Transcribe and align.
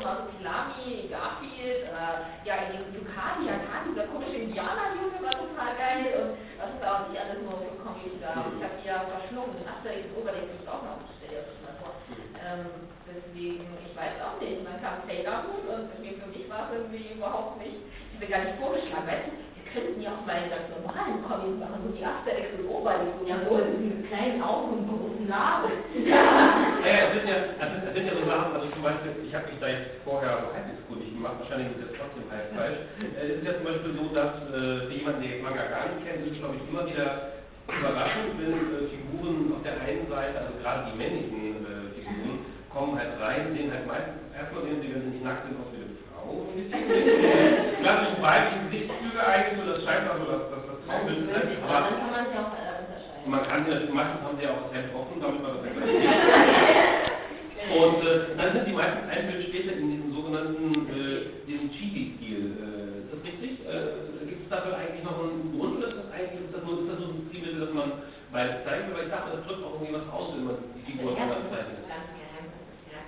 immer 0.00 0.16
so 0.16 0.32
Kilami, 0.32 1.12
Garfield, 1.12 1.84
äh, 1.92 2.48
ja, 2.48 2.54
Yukani, 2.72 3.52
Yakani, 3.52 3.92
dieser 3.92 4.08
komische 4.08 4.48
Indianerjunge 4.48 5.20
war 5.20 5.36
total 5.36 5.76
geil 5.76 6.08
und 6.16 6.30
was 6.56 6.72
ist 6.72 6.80
da 6.80 6.90
und 7.04 7.12
ich 7.12 7.20
alles 7.20 7.38
nur 7.44 7.60
für 7.60 7.76
Comics 7.84 8.16
da. 8.24 8.32
Ich 8.48 8.62
habe 8.64 8.76
die 8.80 8.88
ja 8.88 9.04
verschlungen. 9.04 9.60
Asterix 9.68 10.08
Obelix 10.16 10.48
ist 10.56 10.68
auch 10.68 10.82
noch 10.82 11.04
stell 11.20 11.36
dir 11.36 11.44
das 11.44 11.60
mal 11.60 11.76
vor. 11.84 11.92
Ähm, 12.40 12.88
deswegen, 13.04 13.68
ich 13.84 13.92
weiß 13.92 14.16
auch 14.24 14.40
nicht. 14.40 14.64
Man 14.64 14.80
kam 14.80 15.04
Sailor 15.04 15.44
Moon 15.44 15.64
und 15.68 15.84
für 15.92 16.00
mich 16.00 16.16
war 16.50 16.66
es 16.66 16.82
irgendwie 16.82 17.14
überhaupt 17.14 17.58
nicht, 17.62 17.78
ich 18.12 18.18
bin 18.18 18.28
gar 18.28 18.42
nicht 18.42 18.58
vorgeschlagen, 18.58 19.06
weißt 19.06 19.30
du, 19.30 19.49
könnten 19.72 20.00
ja 20.02 20.10
auch 20.14 20.24
mal 20.26 20.36
einen 20.36 20.50
ganz 20.50 20.66
normalen 20.74 21.18
Comic 21.26 21.54
machen, 21.60 21.78
so 21.86 21.90
die 21.94 22.04
Asterix 22.04 22.48
und 22.58 22.66
Obelix 22.68 23.10
und 23.20 23.26
ja 23.28 23.38
wohl 23.48 23.64
mit 23.78 24.06
kleinen 24.10 24.42
Augen 24.42 24.68
und 24.78 24.84
großen 24.88 25.26
Namen. 25.28 25.72
Ja, 26.80 26.88
ja, 26.96 27.00
es 27.08 27.12
sind 27.12 27.28
ja, 27.28 27.36
es 27.60 27.68
sind, 27.70 27.82
es 27.86 27.94
sind 27.94 28.06
ja 28.08 28.14
so 28.16 28.24
Sachen, 28.24 28.50
also 28.56 28.66
zum 28.72 28.82
Beispiel, 28.82 29.12
ich 29.20 29.34
habe 29.36 29.46
mich 29.52 29.60
da 29.60 29.68
jetzt 29.68 30.00
vorher 30.02 30.48
halbwegs 30.48 30.80
gut, 30.88 30.98
ich 31.04 31.12
mache 31.20 31.36
wahrscheinlich 31.44 31.76
das 31.76 31.92
trotzdem 31.92 32.24
halb 32.32 32.48
falsch. 32.56 32.80
Äh, 33.04 33.20
Es 33.20 33.36
ist 33.38 33.46
ja 33.46 33.54
zum 33.60 33.66
Beispiel 33.68 33.92
so, 34.00 34.04
dass 34.16 34.32
äh, 34.48 34.88
für 34.88 34.94
jemanden, 34.96 35.20
der 35.20 35.30
jetzt 35.36 35.44
Manga 35.44 35.64
gar 35.68 35.84
nicht 35.92 36.00
kennt, 36.08 36.24
ist 36.24 36.32
es 36.34 36.40
glaube 36.40 36.56
ich 36.56 36.64
immer 36.72 36.84
wieder 36.88 37.08
überraschend, 37.68 38.32
wenn 38.40 38.56
äh, 38.56 38.88
Figuren 38.90 39.52
auf 39.54 39.62
der 39.62 39.76
einen 39.84 40.08
Seite, 40.08 40.36
also 40.40 40.52
gerade 40.64 40.88
die 40.90 40.96
männlichen 40.96 41.62
äh, 41.68 41.92
Figuren, 41.94 42.38
kommen 42.72 42.96
halt 42.98 43.12
rein, 43.20 43.52
sehen 43.52 43.70
halt 43.70 43.86
meistens, 43.86 44.18
erstmal 44.32 44.62
sehen 44.64 44.80
sie, 44.80 44.88
wenn 44.94 45.04
sie 45.04 45.12
nicht 45.20 45.24
nackt 45.26 45.44
sind, 45.46 45.60
aus 45.60 45.68
wie 45.70 45.84
eine 45.84 45.96
Frau. 46.08 46.48
Klassischen 47.84 48.20
weiblichen 48.24 48.59
Aber 51.70 51.86
dann 51.86 51.98
kann 52.00 52.10
man 52.10 52.26
es 52.26 52.32
ja 52.34 52.40
auch 52.42 52.52
unterscheiden. 52.52 53.30
man 53.30 53.42
kann 53.46 53.58
sie 53.64 53.70
natürlich, 53.70 53.94
meistens 53.94 54.20
haben 54.26 54.36
sie 54.38 54.44
ja 54.44 54.50
auch 54.50 54.62
das 54.66 54.72
Hemd 54.74 54.90
offen, 54.94 55.16
damit 55.22 55.40
man 55.42 55.50
das 55.54 55.62
erkennt. 55.64 55.90
Und 57.70 57.98
äh, 58.02 58.34
dann 58.36 58.50
sind 58.56 58.66
die 58.66 58.72
meisten 58.74 59.04
Einfälle 59.08 59.42
später 59.46 59.72
in 59.78 59.86
diesem 59.92 60.10
sogenannten 60.14 60.64
äh, 60.90 61.46
diesem 61.46 61.70
Chibi-Stil. 61.70 62.42
Äh, 62.58 62.98
ist 63.06 63.10
das 63.14 63.20
richtig? 63.22 63.52
Äh, 63.68 64.26
Gibt 64.26 64.42
es 64.44 64.50
dafür 64.50 64.74
eigentlich 64.76 65.04
noch 65.04 65.18
einen 65.22 65.54
Grund 65.54 65.78
oder 65.78 65.88
ist 65.88 65.98
das 66.02 66.08
eigentlich 66.10 66.40
ist 66.50 66.54
das 66.56 66.64
nur, 66.66 66.82
ist 66.82 66.88
das 66.90 66.98
nur 66.98 67.10
ein 67.14 67.22
Stilmittel, 67.30 67.60
dass 67.60 67.74
man 67.76 67.88
beides 68.32 68.64
zeigen 68.66 68.88
will? 68.90 68.96
Weil 68.98 69.06
ich 69.06 69.12
dachte, 69.14 69.30
das 69.38 69.42
drückt 69.46 69.62
auch 69.62 69.74
irgendwie 69.78 69.94
was 69.94 70.08
aus, 70.10 70.26
wenn 70.34 70.44
man 70.50 70.56
die 70.74 70.82
Figur 70.90 71.14
Ja, 71.14 71.22
anders 71.30 71.46
zeichnet. 71.52 71.78
ja. 71.86 73.00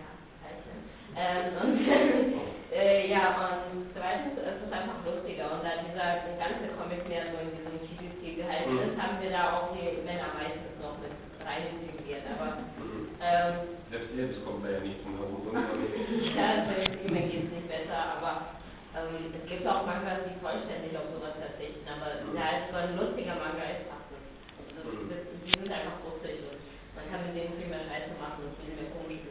Ähm, 1.15 1.47
und 1.61 1.77
äh, 2.72 3.11
ja, 3.11 3.37
und 3.37 3.92
zweitens 3.92 4.33
ist 4.39 4.61
es 4.65 4.72
einfach 4.72 4.97
lustiger. 5.05 5.44
Und 5.53 5.61
da 5.65 5.72
dieser 5.84 6.25
ganze 6.41 6.72
Comic 6.81 7.05
mehr 7.09 7.28
so 7.28 7.37
in 7.44 7.53
diesem 7.53 7.77
Chibi-Stil 7.84 8.34
gehalten 8.42 8.72
Mhm. 8.72 8.81
ist, 8.89 8.97
haben 8.97 9.20
wir 9.20 9.22
da 9.33 9.41
auch 9.56 9.72
die 9.72 10.05
Männer 10.05 10.36
meistens 10.36 10.77
noch 10.78 11.00
mit 11.00 11.12
rein 11.41 11.80
integriert. 11.80 12.22
Aber 12.28 12.61
Mhm. 12.77 13.16
ähm, 13.19 13.55
Selbst 13.91 14.12
Elvis 14.16 14.41
kommt 14.44 14.64
da 14.64 14.70
ja 14.77 14.80
nicht 14.80 15.00
drum 15.05 15.16
herum. 15.20 15.42
ja, 16.36 16.47
also 16.64 16.72
mir 17.12 17.25
geht 17.28 17.44
es 17.48 17.53
nicht 17.53 17.69
besser, 17.69 18.20
aber 18.20 18.60
ähm, 18.97 19.33
es 19.36 19.44
gibt 19.48 19.64
auch 19.69 19.84
Mangas, 19.84 20.25
die 20.28 20.36
vollständig 20.41 20.92
auf 20.97 21.08
sowas 21.12 21.36
verzichten. 21.41 21.84
Aber 21.88 22.20
Mhm. 22.25 22.36
da 22.36 22.44
es 22.60 22.64
so 22.72 22.77
ein 22.77 22.97
lustiger 22.97 23.36
Manga 23.36 23.64
ist, 23.69 23.88
passt 23.88 24.12
es. 24.12 24.25
Also, 24.80 24.80
Mhm. 24.84 25.08
die 25.44 25.53
sind 25.56 25.72
einfach 25.72 26.00
lustig 26.08 26.41
und 26.48 26.60
man 26.97 27.05
kann 27.08 27.25
mit 27.28 27.36
denen 27.36 27.56
viel 27.56 27.69
mehr 27.72 27.84
Scheiße 27.88 28.12
machen 28.20 28.48
und 28.48 28.55
viel 28.60 28.77
mehr 28.77 28.83
auspacken. 28.92 29.22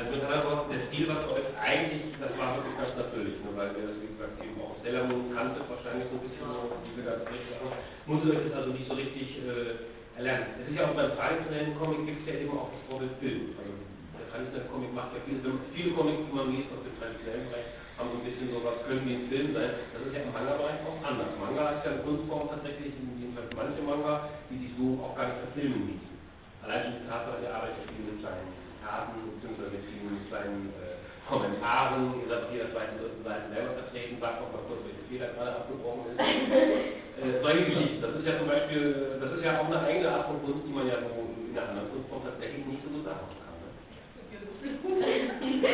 Also 0.00 0.16
mit 0.16 0.24
anderen 0.24 0.48
Worten, 0.48 0.72
der 0.72 0.88
Stil 0.88 1.12
für 1.12 1.28
euch 1.36 1.52
eigentlich, 1.60 2.16
das 2.16 2.32
war 2.40 2.56
wirklich 2.56 2.72
ganz 2.80 2.96
natürlich, 2.96 3.36
ne, 3.44 3.52
weil 3.52 3.68
wir 3.76 3.84
das, 3.84 4.00
wie 4.00 4.08
gesagt, 4.08 4.32
eben 4.40 4.56
auch 4.56 4.72
Sailor 4.80 5.04
Moon 5.12 5.28
kannte, 5.36 5.60
wahrscheinlich 5.68 6.08
so 6.08 6.16
ein 6.16 6.24
bisschen 6.24 6.48
so 6.48 6.72
diese 6.88 7.04
ganzen 7.04 7.28
Sachen. 7.28 7.84
Musstet 8.08 8.32
euch 8.32 8.48
das 8.48 8.64
also 8.64 8.72
nicht 8.72 8.88
so 8.88 8.96
richtig 8.96 9.44
äh, 9.44 9.76
erlernen. 10.16 10.56
Es 10.56 10.72
ist 10.72 10.76
ja 10.80 10.88
auch 10.88 10.96
beim 10.96 11.12
traditionellen 11.12 11.76
Comic 11.76 12.00
gibt 12.08 12.24
es 12.24 12.32
ja 12.32 12.34
eben 12.40 12.56
auch 12.56 12.72
das 12.72 12.80
Vorbild 12.88 13.12
Film. 13.20 13.52
Also 13.60 13.76
der 14.16 14.26
traditionelle 14.32 14.72
Comic 14.72 14.90
macht 14.96 15.12
ja 15.12 15.20
viele, 15.28 15.40
viele 15.76 15.92
Comics, 15.92 16.20
die 16.24 16.32
man 16.32 16.48
liest 16.48 16.72
aus 16.72 16.80
dem 16.80 16.96
traditionellen 16.96 17.44
Bereich, 17.52 17.68
haben 18.00 18.08
so 18.08 18.16
ein 18.16 18.24
bisschen 18.24 18.48
so 18.56 18.58
was, 18.64 18.80
können 18.88 19.04
wie 19.04 19.20
ein 19.20 19.28
Film 19.28 19.52
sein. 19.52 19.84
Das 19.92 20.00
ist 20.00 20.16
ja 20.16 20.24
im 20.24 20.32
Manga-Bereich 20.32 20.80
auch 20.80 20.96
anders. 21.04 21.36
Manga 21.36 21.76
ist 21.76 21.84
ja 21.84 21.92
eine 21.92 22.08
Kunstform 22.08 22.48
tatsächlich, 22.48 22.96
jedenfalls 22.96 23.52
manche 23.52 23.84
Manga, 23.84 24.32
die 24.48 24.64
sich 24.64 24.72
so 24.80 24.96
auch 25.04 25.12
gar 25.12 25.28
nicht 25.28 25.44
verfilmen 25.44 25.92
ließen. 25.92 26.16
Allein 26.64 26.88
schon 26.88 26.96
die 27.04 27.04
Tatsache, 27.04 27.44
ihr 27.44 27.52
arbeitet 27.52 27.84
viel 27.92 28.08
mit 28.08 28.24
kleinen 28.24 28.69
Karten 28.90 29.38
bzw. 29.38 29.70
mit 29.70 29.86
vielen 29.86 30.18
kleinen 30.26 30.74
äh, 30.82 30.98
Kommentaren. 31.30 32.18
Ihr 32.18 32.26
seid 32.26 32.50
hier 32.50 32.66
zweiten, 32.74 32.98
dritten 32.98 33.22
Seiten 33.22 33.54
selber 33.54 33.78
vertreten, 33.78 34.18
sagt 34.18 34.42
noch 34.42 34.50
mal 34.50 34.66
kurz, 34.66 34.82
welche 34.82 35.06
Fehler 35.06 35.30
gerade 35.38 35.62
abgebrochen 35.62 36.10
ist. 36.10 36.18
äh, 37.22 37.38
solche 37.38 37.70
Geschichten. 37.70 38.02
Das 38.02 38.18
ist 38.18 38.26
ja 38.26 38.34
zum 38.34 38.50
Beispiel, 38.50 39.14
das 39.22 39.30
ist 39.38 39.46
ja 39.46 39.62
auch 39.62 39.70
eine 39.70 39.78
eigene 39.86 40.10
Art 40.10 40.26
von 40.26 40.42
Kunst, 40.42 40.66
die 40.66 40.74
man 40.74 40.90
ja 40.90 40.98
so 41.06 41.14
in 41.22 41.54
einer 41.54 41.70
anderen 41.70 41.94
Kunstform 41.94 42.26
tatsächlich 42.26 42.66
nicht 42.66 42.82
so 42.82 42.90
gut 42.90 43.06
sagen 43.06 43.30
kann. 43.30 43.54
Ne? 43.62 43.70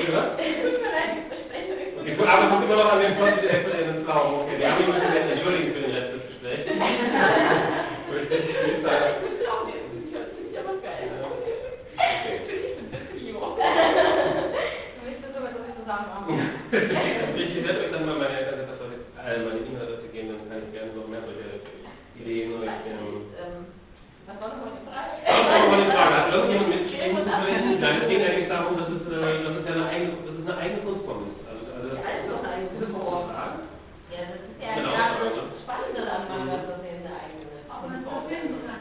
Ja? 0.07 0.37
Okay, 0.37 2.15
gut, 2.15 2.29
aber 2.29 2.63
immer 2.63 2.77
noch 2.77 2.93
an 2.93 3.01
den 3.01 3.17
Plot 3.17 3.43
der 3.43 3.65
den 3.65 4.05
Pflaumen. 4.05 4.43
Okay, 4.45 4.59
wir 4.59 4.71
haben 4.71 4.85
ihn 4.85 4.93
ein 4.93 5.01
bisschen 5.01 5.31
entschuldigen 5.33 5.75
für 5.75 5.81
den 5.81 5.91
Rest 5.91 6.13
des 6.15 6.23
Gesprächs. 6.29 6.71
Möchte 8.11 8.35
ich 8.37 8.47
nicht 8.47 8.83
sagen. 8.85 9.27
Ich 17.37 17.65
werde 17.65 17.81
euch 17.81 17.93
dann 17.93 18.07
mal 18.07 18.19
meine 18.19 18.33
E-Mail-Adresse 18.41 18.85
äh, 19.19 19.39
meine 19.39 19.61
E-Mail-Adresse 19.61 20.09
geben, 20.13 20.29
dann 20.29 20.49
kann 20.49 20.63
ich 20.67 20.73
gerne 20.73 20.93
noch 20.93 21.09
mehr 21.09 21.21
solche 21.21 21.61
Ideen 22.21 22.53
euch. 22.53 22.69
Ähm, 22.69 23.67
Was 24.27 24.41
war 24.41 24.46
noch 24.46 24.46
mal 24.46 24.46
die 24.46 24.46
Frage? 24.46 24.46
das 24.46 24.46
ist 24.46 24.46
auch 24.46 24.46
Frage. 24.65 26.17
Hat 26.17 26.33
irgendjemand 26.33 26.69
mitgeschrieben? 26.69 27.25
Nein, 27.81 27.97
es 28.03 28.09
ging 28.09 28.23
eigentlich 28.23 28.49
darum, 28.49 28.77
dass 28.79 28.89
es, 28.89 29.03
äh, 29.07 29.43
dass 29.45 29.55
es 29.61 29.65
ja 29.69 29.73
eine 29.77 29.87
eigene, 29.89 30.13
dass 30.25 30.37
es 30.37 30.45
eine 30.47 30.57
eigene 30.57 30.81
Kunstform 30.87 31.21
ist. 31.29 31.41
Also, 31.47 31.63
also 31.77 31.87
das 31.93 31.99
Ja, 32.01 32.11
ist 32.17 32.29
doch 32.31 32.41
eine 32.43 32.53
eigene 32.57 32.71
das 32.73 32.89
ist 32.89 32.93
Kunstform. 32.95 33.27
Ja, 34.07 34.21
das 34.27 34.41
ist 34.47 34.59
ja 34.63 34.71
Genau. 34.77 34.93
gerade 34.97 35.15
das 35.37 35.49
Spannende 35.63 36.01
daran, 36.07 36.47
dass 36.47 36.63
wir 36.67 36.93
eine 36.97 37.13
eigene 37.21 37.45
man 37.67 38.03
verfilmen 38.03 38.61
kann. 38.67 38.81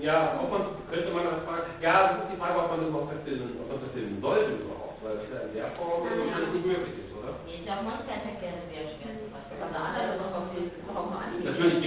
Ja, 0.00 0.40
ob 0.40 0.48
man, 0.50 0.62
könnte 0.90 1.10
man 1.12 1.24
das 1.30 1.40
fragen. 1.46 1.68
Ja, 1.84 1.94
das 2.08 2.16
ist 2.24 2.30
die 2.32 2.40
Frage, 2.40 2.56
ob 2.58 2.68
man 2.72 2.78
das 2.80 2.88
überhaupt 2.88 3.12
verfilmen, 3.12 3.50
ob 3.60 3.66
man 3.70 3.80
verfilmen 3.84 4.16
sollte 4.24 4.50
überhaupt, 4.64 4.98
weil 5.04 5.14
das 5.20 5.28
ja 5.30 5.38
in 5.46 5.52
der 5.54 5.68
Form 5.76 6.00
äh, 6.02 6.16
wahrscheinlich 6.16 6.52
nicht 6.56 6.66
möglich 6.72 6.96
ist, 7.06 7.12
oder? 7.12 7.30
Ich 7.46 7.62
glaube, 7.62 7.82
Monster 7.86 8.12
Attack 8.16 8.38
wäre 8.40 8.60
sehr 8.72 8.84
schwer. 8.96 9.12
Aber 9.62 9.78
andere 9.78 10.18
noch 10.18 10.32
auf 10.34 10.48
Fall 10.82 10.96
auch 10.96 11.08
mal 11.12 11.28
an. 11.28 11.38
Natürlich 11.44 11.78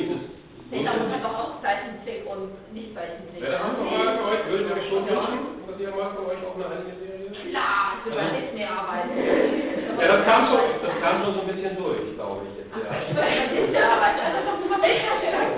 es. 0.76 0.86
Sailor 0.86 1.00
Moon 1.00 1.12
hat 1.14 1.24
doch 1.24 1.38
auch 1.40 1.54
Zeichentrick 1.64 2.22
und 2.28 2.52
nicht 2.74 2.92
Zeichentrick. 2.96 3.42
Wäre 3.42 3.52
das 3.56 3.62
auch 3.64 3.80
mal 3.80 4.16
für 4.16 4.26
euch, 4.28 4.42
ihr 4.52 4.76
euch 4.76 4.88
schon 4.90 5.04
wünschen, 5.08 5.40
dass 5.68 5.80
ihr 5.80 5.92
mal 5.96 6.12
für 6.16 6.26
euch 6.28 6.42
auch 6.44 6.56
eine 6.56 6.66
Anime-Serie? 6.66 7.32
Klar, 7.52 7.84
ich 7.96 8.04
will 8.06 8.16
bei 8.16 8.28
Disney 8.36 8.64
arbeiten. 8.66 9.14
Ja, 9.96 10.08
das 10.12 10.26
kam 10.26 10.48
schon, 10.52 10.60
das 10.84 10.92
kam 11.00 11.24
schon 11.24 11.34
so 11.36 11.40
ein 11.40 11.48
bisschen 11.48 11.78
durch, 11.80 12.04
glaube 12.20 12.44
ich 12.52 12.60
jetzt, 12.60 12.76
ja. 12.76 12.92
Ich 13.08 13.16
will 13.16 13.24
bei 13.24 13.48
Disney 13.48 13.80
arbeiten. 13.80 14.36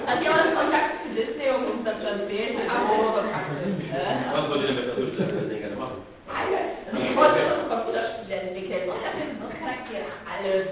Also 0.07 0.21
ich 0.23 0.29
habe 0.29 0.55
Kontakt 0.55 1.03
zu 1.03 1.09
Disney 1.11 1.49
und 1.51 1.67
muss 1.67 1.83
das 1.83 1.99
schon 1.99 2.27
sehen. 2.31 2.55
Oh, 2.63 3.11
was 3.17 3.27
Was 3.27 4.49
wollt 4.49 4.61
ihr 4.61 4.67
denn 4.67 4.75
mit 4.75 4.87
der 4.87 4.97
Wünschen 4.97 5.59
gerne 5.59 5.75
machen? 5.75 5.99
Alles. 6.31 6.79
Ich 6.95 7.11
wollte 7.15 7.39
schon 7.43 7.67
Computerspiele 7.67 8.35
entwickeln. 8.39 8.87
Und 8.87 9.03
das 9.03 9.13
sind 9.19 9.35
so 9.35 9.47
Charaktere. 9.51 10.07
Alles. 10.23 10.67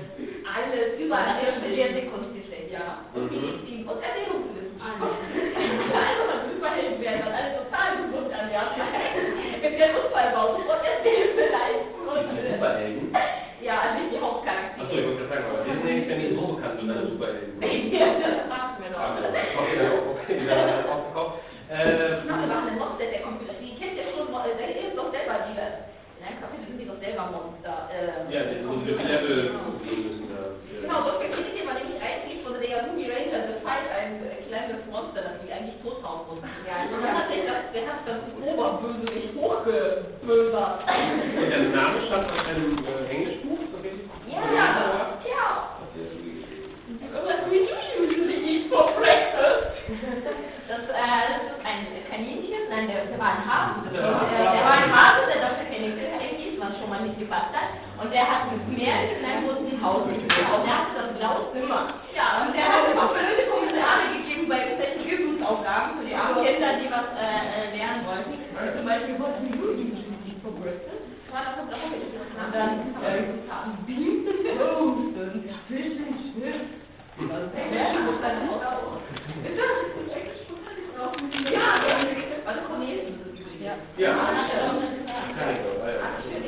Alles. 0.48 0.88
Überall. 1.00 1.36
Ich 1.44 1.60
studiere 1.60 2.08
Kunstgeschichte. 2.08 2.80
Ja. 2.80 3.04
Und 3.12 3.28
Medizin. 3.28 3.84
Und 3.84 4.00
Ernährungswissenschaft. 4.00 5.04
Also 5.04 6.22
man 6.32 6.40
Superheld 6.48 6.96
werden. 7.04 7.20
Dann 7.28 7.36
alle 7.36 7.52
total 7.60 7.90
gesund 8.08 8.30
ernährt. 8.32 8.72
Mit 8.80 9.76
der 9.80 9.92
Unfall 10.00 10.32
bauen. 10.32 10.64
Und 10.64 10.68
der 11.06 12.54
Superhelden? 12.54 13.16
ja, 13.62 13.74
also 13.82 13.94
nicht 14.04 14.12
die 14.16 14.22
Hauptcharaktere. 14.22 14.86
Achso, 14.86 14.96
ich 14.98 15.06
wollte 15.06 15.18
gerade 15.26 15.30
sagen, 15.30 15.46
aber 15.50 15.60
Disney 15.66 15.94
ist 16.02 16.10
ja 16.10 16.16
nicht 16.18 16.34
so 16.36 16.42
bekannt 16.54 16.80
seine 16.82 17.08
Superhelden. 17.10 17.54
Ja, 17.96 18.08
das 18.20 18.46
machen 18.52 18.76
wir 18.84 18.92
Ah, 18.98 19.16
noch. 19.16 19.24
das 19.24 19.48
kommt 19.56 19.72
ja 19.72 19.88
auch, 19.96 20.06
okay, 20.20 20.36
die 20.40 20.46
werden 20.48 20.68
dann 20.68 20.86
aufgekauft. 20.92 21.36
Äh, 21.72 22.20
Ich 22.20 22.26
mache 22.28 22.44
eine 22.46 22.76
Monster 22.78 23.08
der 23.08 23.22
Computer. 23.24 23.56
Die 23.58 23.74
kennt 23.80 23.96
ja 23.98 24.06
schon, 24.12 24.28
äh, 24.30 24.54
der 24.60 24.70
ist 24.92 24.96
doch 25.00 25.10
selber 25.16 25.36
diese. 25.48 25.66
In 26.20 26.22
einem 26.28 26.40
Kapitel 26.44 26.66
sind 26.68 26.78
die 26.84 26.88
doch 26.92 27.00
selber 27.00 27.24
Monster. 27.32 27.88
Äh, 27.90 28.28
ja, 28.30 28.42
die 28.52 28.60
so 28.62 28.76
diese 28.84 29.00
Level 29.00 29.40
gehen 29.82 30.02
müssen 30.12 30.28
da. 30.30 30.60
Genau, 30.60 30.98
so 31.08 31.12
den 31.24 31.66
man 31.66 31.78
nämlich 31.82 31.98
eigentlich 32.04 32.44
von 32.44 32.54
der 32.60 32.84
Movie 32.92 33.10
Ranger 33.10 33.42
befreit, 33.56 33.88
ein 33.96 34.22
äh, 34.28 34.44
kleines 35.16 35.22
Monster, 35.22 35.22
das 35.22 35.40
die 35.46 35.52
eigentlich 35.52 35.82
tothauen 35.82 36.28
muss. 36.28 36.44
Ja, 36.68 36.84
und 36.92 37.04
dann 37.04 37.18
hat 37.18 37.32
sich 37.32 37.44
das, 37.48 37.72
der 37.72 37.88
hat 37.88 38.04
das 38.06 38.20
Oberbösewicht 38.36 39.36
hochgebösert. 39.36 40.80
Und 40.84 41.50
der 41.50 41.60
Name 41.72 42.02
stammt 42.08 42.32
aus 42.32 42.46
einem 42.46 42.84
äh, 42.84 43.16
Englischbuch, 43.16 43.60
richtig? 43.84 44.10
Ja, 44.28 44.44
ja. 45.24 45.72
Irgendwas 47.16 47.48
we 47.50 47.66
do 47.66 47.76
usually 47.98 48.38
eat 48.44 48.70
for 48.70 48.92
breakfast. 49.00 49.72
Das, 50.68 50.82
äh, 50.82 51.24
das 51.30 51.42
ist 51.46 51.62
ein 51.64 51.86
Kaninchen, 52.10 52.68
nein, 52.70 52.88
der, 52.90 53.06
der 53.06 53.20
war 53.20 53.38
ein 53.38 53.46
Hase. 53.46 53.86
Der, 53.94 54.02
der 54.02 54.64
war 54.66 54.76
ein 54.82 54.92
Hase, 54.92 55.30
der 55.30 55.40
Dr. 55.46 55.66
Kaninchen 55.70 56.36
hieß, 56.36 56.60
was 56.60 56.78
schon 56.80 56.90
mal 56.90 57.02
nicht 57.02 57.20
gepasst 57.20 57.54
hat. 57.54 57.70
Und 58.02 58.12
der 58.12 58.26
hat 58.26 58.52
mit 58.52 58.66
Märchen 58.76 59.22
in 59.22 59.26
einem 59.26 59.48
großen 59.48 59.78
Haus 59.80 60.04
gespielt. 60.10 60.50
Und 60.52 60.66
der 60.66 60.76
hatte 60.76 60.94
das 61.00 61.10
blaue 61.16 61.54
Zimmer. 61.54 61.94
Ja, 62.18 62.44
und 62.44 62.52
der 62.58 62.66
hat 62.66 62.92
immer 62.92 63.08
blöde 63.14 63.46
Kommentare 63.48 64.04
gegeben 64.18 64.50
bei 64.50 64.58
irgendwelchen 64.58 64.96
Übungsaufgaben 65.76 66.00
für 66.00 66.06
die 66.08 66.16
armen 66.16 66.46
Kinder, 66.46 66.72
die 66.80 66.90
was 66.92 67.08
äh, 67.20 67.44
äh, 67.52 67.78
lernen 67.78 68.06
wollten. 68.08 68.34
Zum 68.78 68.86
Beispiel, 68.86 69.20
what 69.20 69.36
do 69.40 69.46
you 69.46 69.76
usually 69.76 70.36
for 70.44 70.52
breakfast? 70.62 71.04
Auch 71.36 72.52
dann 72.54 72.96
äh, 73.04 73.24
Bing, 73.86 74.26
Toast 74.58 75.16
und 75.20 75.44
Fisch 75.68 76.00
und 76.00 76.16
Schnitt. 76.32 76.62
Und 77.18 77.30
der 77.32 78.00
muss 78.04 78.20
dann 78.22 78.50
auch. 78.50 79.00
Ist 79.44 79.58
das 79.60 80.16
echt 80.16 80.48
spontan? 80.48 80.76
Ja, 81.52 81.68
also 82.46 82.62
Chinesen 82.72 83.20
ist 83.20 83.26
es 83.26 83.40
übrigens. 83.40 83.64
Ja. 83.64 83.76
Ja. 83.98 84.12
Kann 84.16 85.52
ich 85.52 85.60
doch, 85.64 85.88
ja. 85.88 85.94
Ach, 86.04 86.24
schön. 86.24 86.44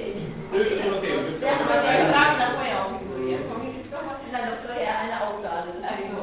Nö, 0.52 0.60
ist 0.60 0.82
schon 0.84 0.94
okay. 0.94 1.12
Du 1.18 1.32
bist 1.32 1.44
Ja, 1.44 1.52
auch 1.52 1.62
aber 1.62 1.74
der 1.74 1.84
dabei. 1.84 2.14
Fragen 2.14 2.38
nach 2.40 2.54
vorher 2.56 2.78
auch 2.86 3.00
figuriert. 3.00 3.42
Nein, 4.32 4.44
das 4.52 4.60
soll 4.68 4.80
ja 4.84 4.94
eine 5.04 5.18
Auflage. 5.24 5.72
Also. 5.84 6.18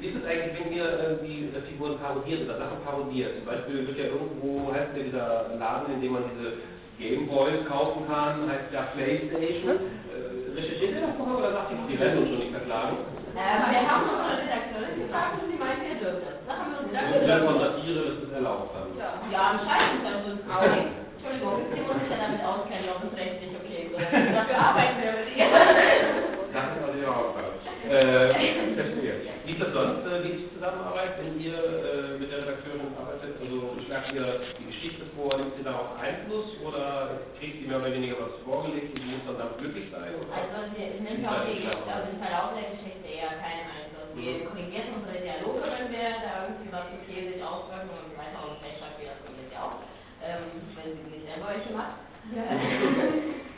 Wie 0.00 0.06
ist 0.08 0.16
es 0.16 0.24
eigentlich, 0.26 0.64
wenn 0.64 0.72
ihr 0.72 0.84
irgendwie 1.00 1.48
äh, 1.56 1.60
Figuren 1.68 1.98
parodiert 2.14 2.46
oder 2.46 2.58
Sachen 2.58 2.78
parodiert? 2.86 3.30
Zum 3.38 3.46
Beispiel 3.46 3.86
wird 3.86 3.98
ja 3.98 4.06
irgendwo, 4.14 4.70
heißt 4.72 4.94
ja 4.96 5.02
dieser 5.02 5.58
Laden, 5.58 5.94
in 5.94 6.00
dem 6.00 6.12
man 6.14 6.22
diese 6.30 6.62
Gameboys 6.98 7.66
kaufen 7.66 8.06
kann, 8.06 8.46
heißt 8.46 8.70
ja 8.70 8.94
Playstation. 8.94 9.76
Äh, 10.14 10.54
recherchiert 10.54 10.94
ihr 10.94 11.02
das 11.02 11.16
vorher 11.18 11.38
oder 11.42 11.52
sagt 11.52 11.72
ihr, 11.74 11.78
die 11.90 11.98
werden 11.98 12.18
uns 12.22 12.28
schon 12.30 12.38
nicht 12.38 12.54
verklagen? 12.54 12.96
Ähm, 13.34 13.62
wir 13.66 13.82
haben 13.82 14.06
unsere 14.14 14.34
Redakteurin 14.38 14.94
gefragt 15.02 15.32
und 15.42 15.50
sie 15.50 15.58
meinte, 15.58 15.82
ihr 15.90 15.98
dürft 15.98 16.22
das. 16.22 16.38
Da 16.46 16.52
haben 16.54 16.70
wir 16.70 16.78
uns 16.86 16.90
Das 16.94 17.02
gedacht, 17.02 17.18
ist 17.18 17.28
ja 17.34 17.36
von 17.42 17.56
Satire, 17.58 18.00
das 18.06 18.18
ist 18.22 18.32
erlaubt 18.32 18.70
dann. 18.78 18.88
ja, 18.94 19.10
ja, 19.34 19.42
anscheinend 19.58 20.06
uns 20.06 20.42
auch. 20.46 20.62
Entschuldigung, 20.62 21.56
sie 21.74 21.82
muss 21.82 21.98
sich 21.98 22.10
ja 22.14 22.18
damit 22.20 22.42
auskennen, 22.46 22.86
ob 22.94 23.00
es 23.02 23.12
rechtlich 23.18 23.50
okay 23.58 23.78
ist. 23.90 23.96
Dafür 23.96 24.58
arbeiten 24.60 24.96
wir 25.02 25.12
mit 25.18 25.28
ihr. 25.34 25.48
Das 26.54 26.64
ist 26.70 26.84
also 26.84 26.94
ihre 27.00 27.10
Aufgabe. 27.10 27.50
Äh, 27.90 28.28
verstehe. 28.76 29.14
Wie 29.44 29.52
ist 29.52 29.60
das 29.60 29.72
sonst, 29.74 30.04
äh, 30.06 30.22
wie 30.24 30.28
ist 30.30 30.40
die 30.46 30.52
Zusammenarbeit, 30.54 31.18
wenn 31.18 31.40
ihr 31.40 31.58
ihr 34.12 34.40
die 34.58 34.66
Geschichte 34.66 35.04
vor, 35.16 35.32
nimmt 35.38 35.56
ihr 35.56 35.64
darauf 35.64 35.96
Einfluss 35.96 36.52
oder 36.60 37.22
kriegt 37.38 37.62
ihr 37.62 37.68
mehr 37.68 37.80
oder 37.80 37.92
weniger 37.94 38.20
was 38.20 38.36
vorgelegt 38.44 38.92
und 38.92 39.06
muss 39.06 39.24
dann 39.24 39.38
damit 39.38 39.58
glücklich 39.58 39.88
sein? 39.88 40.12
Oder? 40.18 40.28
Also 40.34 40.74
sie 40.76 41.00
nimmt 41.00 41.24
auf, 41.24 41.46
die, 41.48 41.64
auf 41.70 42.04
den 42.04 42.18
Verlauf 42.20 42.52
der 42.58 42.74
Geschichte 42.76 43.06
eher 43.06 43.38
keinen 43.40 43.66
Einfluss. 43.70 44.10
Sie 44.12 44.44
korrigiert 44.44 44.92
unsere 44.92 45.16
Dialoge, 45.22 45.64
wenn 45.64 45.88
wir 45.88 46.20
da 46.20 46.46
irgendwie 46.46 46.70
was 46.70 46.86
okay 46.92 47.32
sich 47.32 47.40
ausdrücken 47.40 47.90
und 47.94 48.06
so 48.12 48.14
weiter 48.18 48.40
und 48.44 48.60
Rechtschreibfehler 48.60 49.16
korrigiert 49.22 49.48
sie 49.50 49.58
auch, 49.58 49.80
ähm, 50.20 50.50
wenn 50.76 50.90
sie 50.98 51.08
nicht 51.08 51.26
selber 51.30 51.50
welche 51.54 51.72
macht. 51.72 52.04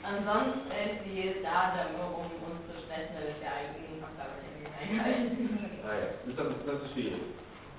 Ansonsten 0.03 0.71
ist 0.71 1.03
sie 1.07 1.43
da, 1.43 1.87
um 1.99 2.23
uns 2.23 2.63
zu 2.67 2.75
stressen, 2.83 3.15
damit 3.15 3.39
wir 3.39 3.51
eigenen 3.51 3.99
Faktorbedenken 4.03 4.71
einhalten. 4.75 5.83
Ah 5.87 5.95
ja, 5.95 6.07
ist 6.27 6.39
das, 6.39 6.47
das 6.67 6.83
ist 6.83 6.93
schwierig. 6.95 7.23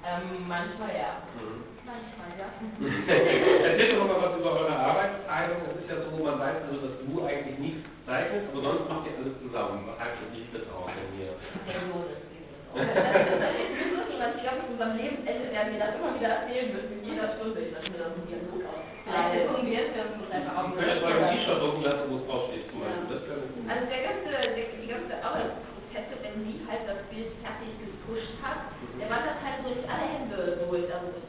Ähm, 0.07 0.47
manchmal 0.47 0.95
ja. 0.95 1.19
Mhm. 1.35 1.67
Manchmal 1.83 2.31
ja. 2.39 2.47
Erzähl 3.67 3.95
doch 3.99 4.07
mal 4.07 4.21
was 4.23 4.39
über 4.39 4.51
eure 4.55 4.71
Arbeitsteilung. 4.75 5.59
Es 5.67 5.83
ist 5.83 5.89
ja 5.91 5.97
so, 5.99 6.15
man 6.23 6.39
weiß 6.39 6.63
also, 6.63 6.79
dass 6.87 6.95
du 7.03 7.11
eigentlich 7.27 7.59
nichts 7.59 7.83
zeichnest, 8.07 8.47
aber 8.51 8.61
sonst 8.63 8.87
macht 8.87 9.03
ihr 9.07 9.19
alles 9.19 9.35
zusammen. 9.43 9.83
Was 9.83 9.99
heißt 9.99 10.15
das 10.23 10.31
nicht 10.31 10.47
das. 10.55 10.63
Der 10.63 11.83
Jonas 11.91 12.19
kriegt 12.23 12.47
das 12.55 12.63
auch. 12.71 12.79
Das 13.43 13.51
ist 13.59 13.75
wirklich, 13.75 14.19
was 14.19 14.31
ich 14.37 14.43
glaube, 14.47 14.59
in 14.63 14.71
unserem 14.79 14.93
Lebensende 14.95 15.45
werden 15.51 15.71
wir 15.75 15.81
das 15.83 15.93
immer 15.99 16.11
wieder 16.15 16.31
erzählen 16.39 16.69
müssen, 16.71 16.93
in 16.99 17.03
jeder 17.03 17.27
Stunde. 17.35 17.59
Lasse 17.67 17.89
mir 17.91 17.99
das 17.99 18.11
ein 18.15 18.25
Dialog 18.31 18.63
aus. 18.63 18.83
Vielleicht 19.03 19.31
versuchen 19.43 19.65
wir 19.67 19.79
es, 19.83 19.89
wir 19.91 20.03
uns 20.07 20.31
einfach 20.31 20.55
auch 20.55 20.67
Ich 20.71 20.75
könnte 20.79 20.91
jetzt 20.95 21.03
mal 21.03 21.15
ein 21.19 21.31
T-Shirt 21.35 21.59
drucken 21.59 21.83
lassen, 21.83 22.05
wo 22.11 22.15
es 22.19 22.25
draufsteht 22.27 22.65
zum 22.71 22.79
Beispiel. 22.79 23.07
Das 23.11 23.23
wäre 23.27 23.43
Also 23.71 23.83
der 23.91 24.01
ganze, 24.07 24.29
der, 24.55 24.67
die 24.71 24.87
ganze 24.91 25.13
Arbeitsprozesse, 25.19 26.13
wenn 26.23 26.35
sie 26.47 26.55
halt 26.67 26.83
das 26.87 27.01
Bild 27.11 27.31
fertig 27.43 27.71
gepusht 27.79 28.35
hat, 28.43 28.61
der 28.99 29.07
wandert 29.07 29.39
halt 29.43 29.57
so 29.63 29.67
durch 29.71 29.83
alle 29.87 30.05
Hände 30.11 30.37
durch. 30.67 30.87
Also 30.91 31.07
so 31.15 31.21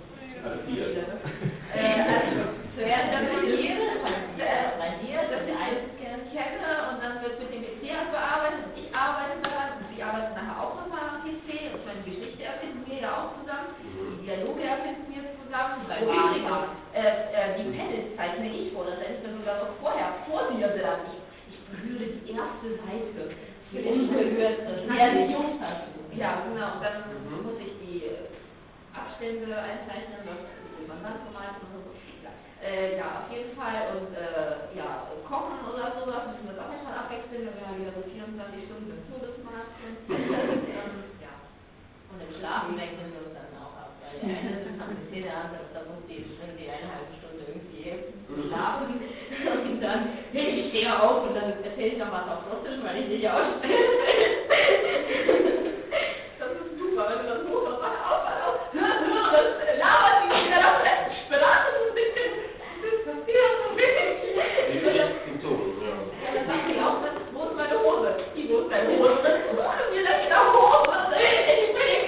Alle 0.43 0.59
vier. 0.67 0.87
Äh, 1.75 2.03
also 2.03 2.43
zuerst 2.75 3.09
das 3.15 3.25
Radieren, 3.31 3.83
zuerst 4.39 4.75
radiert, 4.79 5.27
dass 5.33 5.43
wir 5.47 5.57
alles 5.59 5.85
gerne 6.01 6.23
kenne 6.35 6.69
und 6.91 6.97
dann 7.03 7.15
wird 7.23 7.37
mit 7.43 7.51
dem 7.55 7.63
PC 7.67 7.83
halt 7.95 8.11
bearbeitet 8.11 8.61
und 8.71 8.75
ich 8.79 8.89
arbeite 8.95 9.37
daran 9.45 9.71
und 9.79 9.87
sie 9.93 10.01
arbeitet 10.03 10.33
nachher 10.35 10.57
auch 10.63 10.75
nochmal 10.83 11.05
am 11.15 11.19
PC 11.27 11.75
und 11.75 11.83
meine 11.87 12.03
Geschichte 12.07 12.43
erfinden 12.43 12.83
wir 12.89 12.99
ja 13.03 13.11
auch 13.19 13.31
zusammen, 13.39 13.71
die 13.83 14.25
Dialoge 14.25 14.63
erfinden 14.65 15.07
wir 15.13 15.23
zusammen, 15.43 15.85
weil 15.91 16.01
übrigens, 16.07 16.71
äh, 16.95 17.03
äh, 17.35 17.49
die 17.59 17.69
Panels 17.77 18.09
zeichne 18.17 18.47
ich 18.49 18.73
vor, 18.73 18.87
das 18.89 18.97
hätte 19.03 19.19
ich 19.21 19.23
dann 19.27 19.37
sogar 19.43 19.57
noch 19.61 19.75
vorher 19.83 20.09
vor 20.25 20.49
dir 20.55 20.71
dran. 20.73 21.03
Ich, 21.13 21.19
ich 21.53 21.59
berühre 21.69 22.07
die 22.15 22.33
erste 22.33 22.69
Seite, 22.81 23.21
die 23.75 23.83
unberührte, 23.85 24.87
ja, 24.89 25.07
die 25.13 25.29
Jungs 25.35 25.59
hast 25.61 25.91
du. 25.93 25.99
Ja, 26.17 26.47
genau, 26.49 26.79
und 26.79 26.83
dann 26.83 26.97
muss 27.45 27.59
ich 27.61 27.75
die 27.85 28.07
äh, 28.09 28.33
Abstände 28.97 29.53
einzeichnen, 29.53 30.25
was 30.25 30.41
gemalt 31.29 31.61
und 31.61 31.71
so. 31.77 31.81
Ja. 32.25 32.33
Äh, 32.65 32.97
ja, 32.97 33.23
auf 33.23 33.29
jeden 33.29 33.53
Fall. 33.53 33.93
Und 33.95 34.11
äh, 34.17 34.73
ja, 34.75 35.13
kochen 35.29 35.61
oder 35.69 35.93
sowas 36.01 36.33
müssen 36.33 36.49
wir 36.49 36.57
das 36.57 36.65
auch 36.65 36.73
manchmal 36.73 36.97
abwechseln, 37.05 37.45
wenn 37.47 37.57
wir 37.57 37.65
ja 37.69 37.77
wieder 37.77 37.93
so 37.95 38.03
24 38.09 38.65
Stunden 38.65 38.91
im 38.97 39.03
Todesmarkt 39.13 39.73
sind. 39.85 39.99
ähm, 40.09 41.21
ja. 41.21 41.33
Und 42.09 42.19
im 42.25 42.33
Schlafen 42.41 42.73
wechseln 42.81 43.13
wir 43.13 43.23
uns 43.29 43.37
dann 43.37 43.53
auch 43.61 43.77
ab. 43.77 43.93
Weil 44.01 44.17
der 44.25 44.33
eine 44.41 44.65
sitzt 44.65 44.81
am 44.81 44.89
andere 44.89 45.69
da 45.77 45.81
muss 45.87 46.03
die, 46.09 46.25
die 46.25 46.69
eine 46.73 46.89
halbe 46.89 47.13
Stunde 47.21 47.45
irgendwie 47.45 47.93
schlafen. 48.49 48.99
Und 49.69 49.81
dann, 49.81 50.09
hey, 50.33 50.49
ich 50.61 50.69
stehe 50.71 50.91
auf 50.91 51.23
und 51.29 51.35
dann 51.35 51.63
erzähle 51.63 51.93
ich 51.95 51.99
noch 51.99 52.11
was 52.11 52.27
auf 52.27 52.43
Russisch, 52.51 52.79
weil 52.83 53.03
ich 53.03 53.09
nicht 53.09 53.29
ausspreche. 53.31 53.79
Das 56.39 56.51
ist 56.55 56.79
super, 56.79 57.07
wenn 57.09 57.23
du 57.23 57.35
das 57.35 57.43
Buch 57.47 57.63
noch 57.63 57.79
mal 57.79 57.95
auf, 58.03 58.23
auf, 58.27 58.59
hör, 58.73 58.95
hör, 59.07 59.31
das 59.33 59.79
labert 59.79 60.19
die 60.23 60.31
wieder 60.47 60.63
auf 60.67 60.83
der 60.83 60.97
Sprache 61.23 61.69
so 61.75 61.81
ein 61.87 61.95
bisschen. 61.95 62.31
Das 62.83 62.99
passiert 63.07 63.53
so 63.63 63.69
wenig. 63.79 64.19
Die 64.71 64.79
Symptome, 64.83 65.67
ja. 65.83 65.95
Ja, 66.23 66.29
dann 66.35 66.47
sagt 66.47 66.65
die 66.67 66.79
auch, 66.83 66.99
wo 67.35 67.41
ist 67.47 67.57
meine 67.59 67.79
Hose? 67.79 68.11
Die, 68.35 68.49
wo 68.51 68.67
ist 68.67 68.71
deine 68.73 68.91
Hose? 68.99 69.29
Wo 69.55 69.63
ist 69.63 69.91
mir 69.95 70.03
denn 70.03 70.19
wieder 70.27 70.43
Hose? 70.51 70.99
Ich 71.19 71.71
bin 71.75 71.87
im 71.95 72.07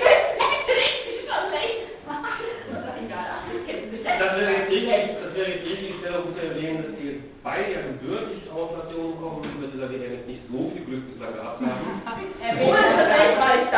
richtig 0.70 1.26
schon 1.26 1.42
schlecht. 1.50 1.90
Das 2.06 2.82
ist 2.86 3.02
egal, 3.06 3.26
ach, 3.34 3.44
das 3.46 3.60
kennst 3.66 3.84
du 3.86 3.94
nicht. 3.94 4.06
Das 4.06 4.32
wäre 4.38 4.50
jetzt 4.50 4.70
richtig, 4.70 5.02
das 5.22 5.32
wäre 5.34 5.48
jetzt 5.50 5.66
richtig, 5.66 5.90
ich 5.90 6.02
werde 6.02 6.22
gut 6.22 6.38
erwähnen, 6.38 6.78
dass 6.86 6.92
die 6.98 7.06
jetzt 7.10 7.24
beide 7.42 7.72
ja 7.72 7.80
gebürtig 7.82 8.40
aus 8.52 8.68
Nationen 8.76 9.16
kommen, 9.18 9.42
die 9.42 9.58
mit 9.58 9.74
dieser 9.74 9.88
WM 9.90 10.12
jetzt 10.12 10.28
nicht 10.28 10.44
so 10.50 10.70
viel 10.70 10.84
Glück 10.84 11.04
bislang 11.12 11.34
gehabt 11.34 11.60
haben. 11.60 12.02
Er 12.40 12.52
will 12.58 12.72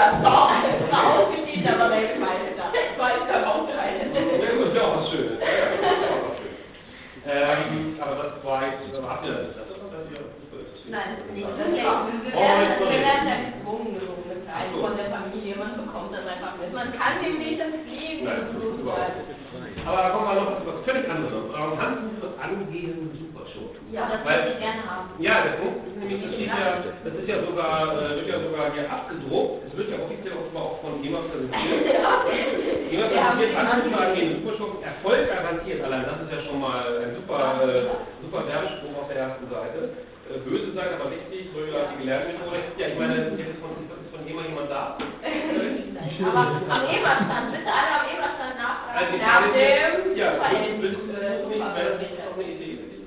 Weltmeister. 0.02 0.88
Doch, 0.90 1.04
ausgeschieden, 1.14 1.68
aber 1.74 1.90
Weltmeister. 1.90 2.64
Ausscheiden. 3.46 4.14
Ja 4.14 4.50
gut, 4.56 4.66
ist 4.68 4.76
ja 4.76 4.82
auch 4.82 4.96
was 4.96 5.10
Schönes. 5.10 5.38
Ja, 5.40 5.48
ja, 5.52 5.64
das 5.70 5.78
ist 5.78 6.10
auch 6.10 6.22
was 6.26 6.36
Schönes. 6.38 6.60
Ähm, 7.22 8.00
aber 8.02 8.14
das 8.22 8.44
war 8.44 8.62
jetzt, 8.66 8.98
aber 8.98 9.08
habt 9.10 9.26
ihr 9.26 9.32
das? 9.32 9.46
Das 9.54 9.66
ist 9.70 9.78
das 9.78 10.04
hier 10.10 10.22
Fußball 10.26 10.58
interessiert? 10.58 10.90
Nein, 10.90 11.08
nicht 11.34 11.46
das 11.46 11.58
wirklich. 11.58 11.82
Wir 11.82 12.34
Oh, 12.34 12.42
werden, 12.42 12.82
wir 12.82 12.98
ja 12.98 13.36
gezwungen, 13.46 13.94
so 14.02 14.10
mit 14.26 14.42
einem 14.50 14.74
von 14.82 14.92
der 14.98 15.08
Familie. 15.14 15.54
Man 15.54 15.72
bekommt 15.78 16.10
das 16.10 16.24
einfach 16.26 16.54
mit. 16.58 16.70
Man 16.74 16.90
kann 16.98 17.22
dem 17.22 17.38
nicht 17.38 17.60
entfliehen. 17.62 18.26
Nein, 18.26 18.50
das 18.50 18.58
ist 18.58 18.80
überhaupt. 18.82 19.22
Aber 19.86 19.98
da 20.02 20.08
kommen 20.10 20.26
wir 20.28 20.34
noch 20.42 20.58
zu 20.58 20.66
was 20.66 20.78
völlig 20.86 21.06
anderes. 21.10 21.44
Euren 21.54 21.78
Handbuch 21.78 22.14
für 22.22 22.30
angehende 22.42 23.06
Supershow. 23.18 23.70
Ja, 23.94 24.02
das 24.10 24.20
Weil- 24.26 24.38
würde 24.42 24.52
ich 24.54 24.60
gerne 24.62 24.82
haben. 24.82 25.06
Ja, 25.22 25.34
der 25.46 25.54
Punkt 25.62 25.86
ist 25.86 25.91
das, 26.20 26.32
ja, 26.36 26.84
ist 27.14 27.28
ja 27.28 27.36
sogar, 27.46 27.76
äh, 27.96 28.16
wird 28.20 28.28
ja 28.28 28.38
sogar 28.44 28.64
hier 28.74 28.86
abgedruckt. 28.90 29.64
Es 29.70 29.72
wird 29.78 29.88
ja 29.90 29.96
offiziell 30.04 30.34
offenbar 30.36 30.62
auch 30.62 30.78
von 30.82 31.00
GEMA 31.02 31.20
präsentiert. 31.30 31.96
GEMA 32.90 33.06
präsentiert 33.08 33.52
Handbuch 33.56 33.92
für 33.96 34.02
angehende 34.04 34.34
Supershow. 34.42 34.68
Erfolg 34.82 35.22
garantiert. 35.32 35.80
Allein 35.84 36.04
das 36.04 36.18
ist 36.26 36.32
ja 36.34 36.40
schon 36.44 36.60
mal 36.60 36.82
ein 37.00 37.12
super, 37.16 37.40
äh, 37.64 37.82
super 38.20 38.40
Werbespruch 38.46 38.94
auf 39.00 39.08
der 39.08 39.18
ersten 39.24 39.46
Seite. 39.48 39.80
Äh, 40.28 40.38
böse 40.44 40.70
sein, 40.76 40.90
aber 40.98 41.10
richtig. 41.10 41.50
Röger 41.54 41.78
hat 41.86 41.88
die 41.96 41.98
gelernt 42.04 42.26
Methode. 42.30 42.58
Ja, 42.78 42.86
ich 42.92 42.98
meine, 42.98 43.14
jetzt 43.16 43.32
ist 43.38 43.58
von, 43.62 43.72
ist 43.80 44.12
von 44.12 44.22
GEMA 44.26 44.42
jemand 44.46 44.68
da? 44.70 44.96
Aber 46.22 46.60
am 46.68 46.84
Eberstand, 46.92 47.46
bitte 47.52 47.70
alle 47.72 47.92
am 47.98 48.06
Eberstand 48.12 48.54
nachfragen. 48.60 48.96
Also, 49.00 49.14
Nach 49.18 49.42
dem 49.50 50.16
ja, 50.16 50.28
willst 50.78 50.98
du 51.00 51.06
das 51.08 51.42
Superhelden- 51.42 52.22
auch 52.22 52.36
eine 52.38 52.44
Idee 52.44 53.01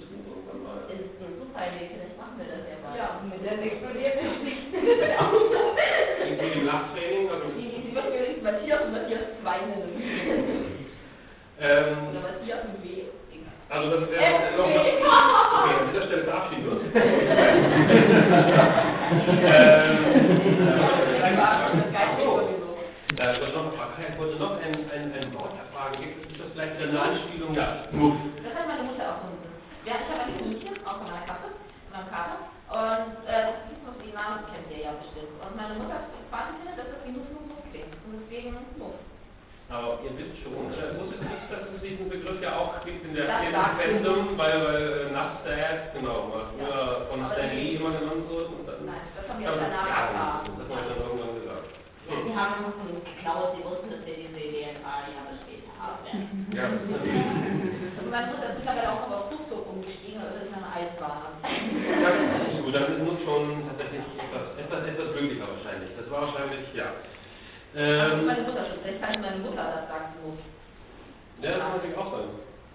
Das 0.87 0.99
ist 1.01 1.17
ein 1.21 1.33
Superhelden, 1.39 1.89
vielleicht 1.97 2.17
machen 2.17 2.35
wir 2.37 2.45
das 2.45 2.63
ja 2.69 2.75
mal. 2.83 2.93
Ja, 2.97 3.07
mit 3.25 3.41
der 3.43 3.57
explodierten 3.61 4.25
Geschichte. 4.39 4.77
Irgendwie 6.25 6.59
im 6.59 6.65
Nachttraining, 6.65 7.25
also, 7.29 7.45
Die, 7.57 7.69
die 7.81 7.91
wird 7.95 8.07
übrigens 8.07 8.41
Matthias 8.43 8.81
und 8.85 8.91
Matthias 8.93 9.25
2 9.41 9.57
nennen. 9.65 9.93
ähm, 11.61 12.09
Oder 12.09 12.21
Matthias 12.21 12.61
mit 12.69 12.77
W. 12.83 13.09
Egal. 13.33 13.55
also 13.69 13.85
das 13.89 14.03
wäre 14.11 14.55
noch, 14.57 14.69
noch. 14.69 14.85
Okay, 14.85 15.75
an 15.79 15.89
dieser 15.91 16.05
Stelle 16.07 16.23
verabschieden 16.23 16.65
wir 16.65 16.71
uns. 16.71 16.83
ähm. 19.45 20.35
Äh, 23.17 23.33
ich 24.15 24.19
wollte 24.19 24.35
noch 24.39 24.59
ich 24.59 24.65
ein, 24.65 24.75
ein, 24.91 25.13
ein 25.13 25.33
Wort 25.33 25.53
erfragen. 25.55 25.99
Gibt 25.99 26.31
es 26.31 26.37
das 26.37 26.51
vielleicht 26.53 26.81
eine 26.81 26.99
Anspielung? 26.99 27.53
Ja, 27.55 27.83
Muff. 27.91 28.15
Das 28.43 28.53
hat 28.55 28.67
meine 28.67 28.83
Mutter 28.83 29.03
auch 29.07 29.23
so 29.23 29.35
Ja, 29.87 29.95
ich 29.99 30.07
habe 30.11 30.23
ein 30.23 30.37
Kaninchen, 30.37 30.75
auch 30.85 30.97
von 30.99 31.07
meiner 31.07 31.25
Katze, 31.25 31.51
von 32.15 32.23
Kater. 32.23 32.39
Und 32.65 33.27
äh, 33.27 33.43
das 33.45 33.59
noch 33.85 33.97
die 34.01 34.11
Namen, 34.15 34.47
kennt 34.49 34.67
ihr 34.71 34.83
ja 34.89 34.93
bestimmt. 34.97 35.35
Und 35.37 35.53
meine 35.55 35.75
Mutter 35.75 35.99
fand 36.31 36.57
dass 36.65 36.75
das 36.79 37.03
wie 37.05 37.13
und 37.13 37.47
Muff 37.47 37.61
klingt. 37.71 37.93
Und 38.07 38.11
deswegen 38.23 38.57
Muff. 38.79 38.97
Aber 39.69 39.97
ihr 40.05 40.13
wisst 40.17 40.37
schon, 40.45 40.53
äh, 40.77 40.93
nicht, 40.93 41.49
dass 41.49 41.65
es 41.73 41.81
diesen 41.81 42.05
Begriff 42.09 42.37
ja 42.41 42.53
auch 42.57 42.85
gibt 42.85 43.01
in 43.05 43.15
der 43.17 43.25
Fandom, 43.25 44.37
weil, 44.37 44.61
weil 44.61 45.09
äh, 45.09 45.11
Nastad, 45.11 45.93
genau, 45.93 46.29
war 46.29 46.53
früher 46.53 47.09
von 47.09 47.17
Aber 47.25 47.33
Stan 47.33 47.49
das- 47.49 47.53
Lee 47.57 47.75
immer 47.77 47.91
genannt 47.97 48.29
wurde. 48.29 48.53
Und 48.61 48.65
dann, 48.69 48.85
Nein, 48.85 49.09
das 49.17 49.25
haben 49.25 49.39
wir 49.41 49.49
Ja, 49.49 49.55
danach 49.57 49.89
ja, 49.89 49.97
erfahren. 50.05 50.45
das 50.53 50.67
habe 50.69 50.81
ich 50.85 50.89
dann 50.93 51.01
irgendwann 51.01 51.33
gesagt. 51.41 51.65
Hm. 52.05 52.21
Die 52.29 52.35
haben 52.37 52.55
uns 52.65 52.77
geklaut, 53.09 53.49
sie 53.57 53.63
wussten, 53.65 53.89
dass 53.89 54.03
wir 54.05 54.15
diese 54.21 54.37
DNA 54.37 54.95
Jahre 55.17 55.33
später 55.41 55.73
haben. 55.81 56.01
Ja, 56.53 56.63
das 56.69 56.81
ist 56.85 56.91
natürlich. 56.93 57.25
Und 58.05 58.09
meine 58.13 58.27
Mutter 58.37 58.45
ist 58.53 58.57
mittlerweile 58.61 58.85
auch 58.93 59.09
auf 59.09 59.25
Zugzug 59.33 59.65
umgestiegen, 59.65 60.21
also 60.21 60.45
ist 60.45 60.53
eine 60.53 60.69
Eisbahn. 60.69 61.41
Ja, 61.41 62.09
gut, 62.61 62.69
dann 62.69 63.01
ist 63.01 63.01
es 63.01 63.19
schon 63.25 63.43
tatsächlich 63.65 64.05
etwas, 64.13 64.45
etwas, 64.61 64.81
etwas 64.85 65.09
wahrscheinlich. 65.85 65.97
Das 65.97 66.11
war 66.11 66.21
wahrscheinlich, 66.27 66.73
ja. 66.73 66.89
Also 67.75 68.15
Ähm, 68.15 68.25
meine 68.25 68.41
Mutter 68.43 68.65
schon, 68.65 68.79
vielleicht 68.81 69.01
kann 69.03 69.21
meine 69.21 69.37
Mutter 69.43 69.63
das 69.63 69.87
sagen 69.91 70.13
muss. 70.23 70.39
ja, 71.43 71.51
das 71.51 71.59
kann 71.59 71.71
natürlich 71.75 71.97
auch 71.97 72.11
sein. 72.11 72.29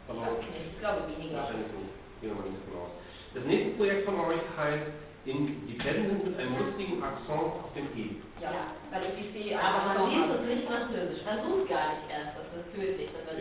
Aber 0.08 0.26
ich 0.40 0.50
nicht, 0.50 0.78
glaube 0.80 1.00
weniger. 1.08 1.38
wahrscheinlich 1.40 1.72
nicht. 1.72 1.94
Gehen 2.20 2.30
wir 2.30 2.36
mal 2.36 2.48
nicht 2.50 2.60
davon 2.68 2.80
aus. 2.84 2.92
Das 3.32 3.44
nächste 3.44 3.70
Projekt 3.78 4.04
von 4.04 4.16
euch 4.20 4.44
heißt 4.58 4.86
Independent 5.24 6.24
mit 6.26 6.34
einem 6.40 6.56
lustigen 6.58 6.96
Akzent 7.02 7.52
auf 7.64 7.72
dem 7.76 7.86
E. 7.96 8.18
Ja, 8.40 8.72
weil 8.90 9.04
ich 9.08 9.14
die 9.20 9.28
sehe, 9.36 9.54
Aber 9.56 9.84
man 9.88 9.96
so 10.00 10.06
liest 10.08 10.32
es 10.36 10.42
nicht 10.48 10.64
französisch. 10.68 11.22
Versucht 11.22 11.68
gar 11.68 11.86
nicht 11.96 12.06
erst, 12.12 12.32
das 12.36 12.48
ist 12.56 12.68
tödlich. 12.74 13.08
Das 13.12 13.36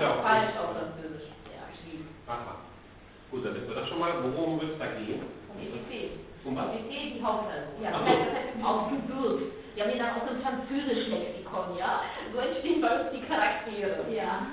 Ja. 0.00 0.22
falsch. 0.22 0.54
Auf 0.58 0.70
Französisch 0.74 1.28
Ja. 1.50 1.66
geschrieben. 1.70 2.06
Aha. 2.26 2.62
Gut, 3.30 3.44
dann 3.44 3.54
wissen 3.54 3.68
wir 3.68 3.74
das 3.76 3.88
schon 3.90 3.98
mal. 3.98 4.12
Worum 4.22 4.58
wird 4.60 4.72
es 4.74 4.78
da 4.78 4.86
gehen? 4.98 5.22
Und 5.50 5.58
ETC. 5.60 6.14
Um 6.46 6.54
was? 6.54 6.66
Die 6.88 7.20
Hauptperson. 7.22 7.82
Ja, 7.82 7.90
das 7.90 8.02
heißt, 8.06 8.30
heißt 8.38 8.54
ausgewürzt. 8.62 9.50
Wir 9.74 9.82
haben 9.84 9.98
dann 9.98 10.14
auch 10.14 10.24
so 10.24 10.30
ein 10.34 10.40
Französisch-Lexikon, 10.46 11.76
ja? 11.76 12.00
So 12.32 12.38
entstehen 12.38 12.80
bei 12.80 12.90
uns 13.00 13.10
die 13.12 13.20
Charaktere. 13.26 14.06
Ja. 14.14 14.46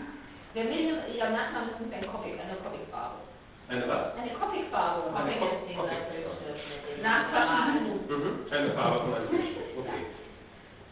Der 0.55 0.65
Medium, 0.65 0.97
ihr 1.09 1.23
Nachname 1.29 1.71
ist 1.77 1.79
ein 1.93 2.05
Comic, 2.09 2.33
eine 2.41 2.57
Comicfarbe. 2.61 3.21
Eine 3.69 3.87
was? 3.87 4.17
Eine 4.17 4.33
Comicfarbe. 4.37 5.01
Eine 5.13 5.37
Comic 5.37 5.39
Comic- 5.39 5.53
ist 5.53 5.69
die 5.69 5.77
okay. 5.79 6.01
Seite. 6.11 7.01
Nach 7.01 7.29
Flaschen. 7.29 8.05
Mhm. 8.09 8.45
Eine 8.51 8.69
Farbe 8.73 8.97
von 9.05 9.13
einem 9.13 9.29
Tisch. 9.29 9.49
Okay. 9.77 10.01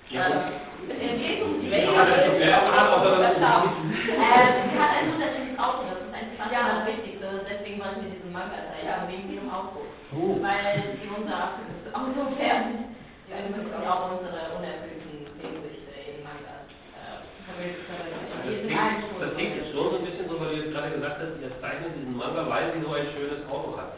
Ja, 0.09 0.27
Äh, 0.27 0.31
gut. 0.31 0.89
Es 0.89 0.97
geht 1.21 1.41
um 1.43 1.61
die 1.61 1.69
Ja, 1.69 1.91
aber 1.91 2.05
das 2.05 2.25
ist 2.25 2.41
ein 4.81 5.13
unterschiedliches 5.13 5.59
Auto, 5.59 5.81
das 5.87 5.99
ist 6.01 6.13
eigentlich 6.13 6.37
fast 6.37 6.40
Ja. 6.51 6.61
das 6.83 6.87
Wichtigste. 6.91 7.27
Deswegen 7.47 7.79
wollen 7.79 7.97
wir 8.03 8.11
diesen 8.11 8.31
Manga 8.35 8.59
zeigen, 8.69 8.87
Ja. 8.87 9.07
wegen 9.07 9.25
diesem 9.31 9.49
Auto. 9.49 9.79
Oh. 10.11 10.35
Weil 10.43 10.99
sie 10.99 11.07
unser 11.07 11.35
absolutes 11.55 11.87
Auto 11.95 12.21
färben. 12.35 12.91
Ja, 13.31 13.39
wir 13.39 13.51
müssen 13.55 13.71
auch 13.87 14.11
unsere 14.11 14.39
unerfüllten 14.59 15.23
Sehnsüchte 15.39 15.95
in 16.11 16.19
Mangas 16.27 16.67
äh, 16.99 17.23
verwirklichen. 17.47 18.19
Das 18.35 19.31
Wir 19.31 19.31
klingt, 19.39 19.55
jetzt 19.55 19.71
schon 19.71 19.87
so 19.87 19.97
ein 19.97 20.05
bisschen 20.05 20.27
so, 20.27 20.35
weil 20.35 20.51
du 20.51 20.55
jetzt 20.67 20.71
gerade 20.75 20.91
gesagt 20.91 21.17
hast, 21.23 21.39
ihr 21.39 21.51
zeichnet 21.63 21.95
diesen 21.95 22.11
Manga, 22.19 22.43
weil 22.51 22.75
sie 22.75 22.83
so 22.83 22.91
ein 22.91 23.07
schönes 23.15 23.41
Auto 23.47 23.71
hat. 23.79 23.95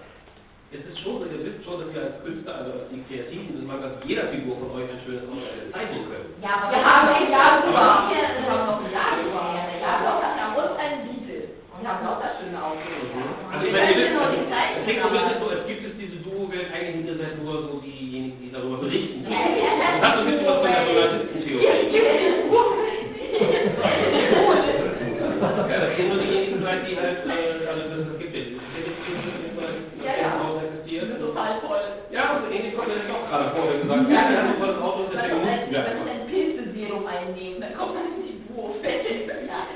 Es 0.73 0.81
ist 0.89 0.97
schon 1.05 1.21
so, 1.21 1.25
ihr 1.29 1.41
wisst 1.45 1.61
schon, 1.65 1.77
dass 1.81 1.89
ihr 1.93 2.01
als 2.01 2.17
Künstler, 2.25 2.53
also 2.61 2.69
als 2.81 2.85
die 2.93 3.01
Kreativen 3.05 3.53
des 3.57 3.65
Mangas, 3.65 3.93
jeder 4.09 4.29
Figur 4.33 4.57
von 4.57 4.69
euch 4.77 4.89
ein 4.89 5.01
schönes 5.05 5.25
Auto 5.29 5.41
zeichnen 5.73 6.05
können. 6.09 6.29
Ja, 6.41 6.65
aber 6.65 6.73
Wir 6.73 6.81
haben 6.85 7.61
über. 7.65 8.09
Wir 8.09 8.21
Wir 8.21 8.45
haben 8.53 8.65
noch 8.69 8.81
ein 8.81 8.89
Jahr 8.93 9.13
über. 9.21 9.41
Ja, 9.53 9.65
Wir 9.69 9.85
haben 9.85 10.01
noch 10.05 10.21
ein 10.21 10.33
Jahr 10.37 10.49
und 10.57 10.73
ein 10.81 10.93
Beatle. 11.05 11.41
Und 11.73 11.81
wir 11.85 11.89
haben 11.93 12.01
lauter 12.05 12.29
schöne 12.41 12.57
Autos. 12.57 12.85
Also 13.53 13.61
Wir 13.61 13.69
ich 13.69 13.73
meine, 13.73 13.85
ihr 13.85 13.97
können 13.97 14.13
wisst, 14.13 14.17
nur 14.17 14.29
die 14.33 14.45
Zeichen, 14.49 14.77
es 14.77 14.83
klingt 14.85 15.01
so 15.01 15.07
ein 15.09 15.13
bisschen 15.13 15.29
aber- 15.29 15.45
so, 15.45 15.53
als 15.53 15.65
gibt 15.69 15.83
es 15.85 15.93
diese 16.01 16.17
Duo-Welt, 16.25 16.67
eigentlich 16.73 16.95
sind 16.97 17.05
ihr 17.13 17.17
seid 17.21 17.33
nur 17.37 17.53
so 17.69 17.73
diejenigen, 17.85 18.37
die 18.41 18.49
darüber 18.49 18.77
berichten. 18.81 19.19
Ja, 19.29 19.45
ja, 19.53 19.73
ja. 19.77 19.89
Das 19.93 20.01
hat 20.09 20.13
so 20.17 20.21
ein 20.25 20.27
bisschen 20.33 20.47
was 20.49 20.57
von 20.57 20.69
der 20.73 20.81
Journalistentheorie. 20.89 21.69
Ja, 24.43 25.79
das 25.79 25.95
sind 25.97 26.07
nur 26.09 26.17
diejenigen 26.21 26.61
seid, 26.63 26.81
die 26.87 26.97
halt, 26.97 27.25
äh, 27.25 27.67
also 27.67 27.81
das, 27.89 27.99
das 28.09 28.17
gibt 28.19 28.33
ja 28.35 28.41
diese 28.43 30.05
Ja, 30.05 30.13
ja. 30.21 30.29
Haus 30.39 30.59
Das 30.61 30.63
existiert. 30.69 31.03
ist 31.09 31.19
total 31.19 31.59
toll. 31.61 31.81
Ja, 32.11 32.41
so 32.43 32.47
ähnlich 32.53 32.75
kommt 32.75 32.87
mir 32.89 32.99
das 33.01 33.09
auch 33.15 33.25
gerade 33.29 33.49
vor, 33.55 33.63
wenn 33.71 33.81
du 33.81 33.87
sagst, 33.87 34.11
ja, 34.11 34.21
wir 34.29 34.37
haben 34.37 34.49
ein 34.53 34.59
tolles 34.59 34.79
Auto 34.81 34.99
und 35.07 35.13
Man 35.13 35.23
deswegen 35.23 35.39
muss 35.39 35.49
nutzen 35.49 35.71
wir 35.71 35.79
ein, 35.79 35.85
man 35.87 35.97
muss 35.97 36.09
einfach. 36.09 36.13
ein 36.13 36.27
Pilzeserum 36.27 37.03
einnehmen, 37.73 37.79
dann 37.79 37.79
kommt 37.79 37.95
man 37.95 38.05
in 38.05 38.23
die 38.27 38.47
Duo-Fette. 38.47 39.47
Ja, 39.47 39.67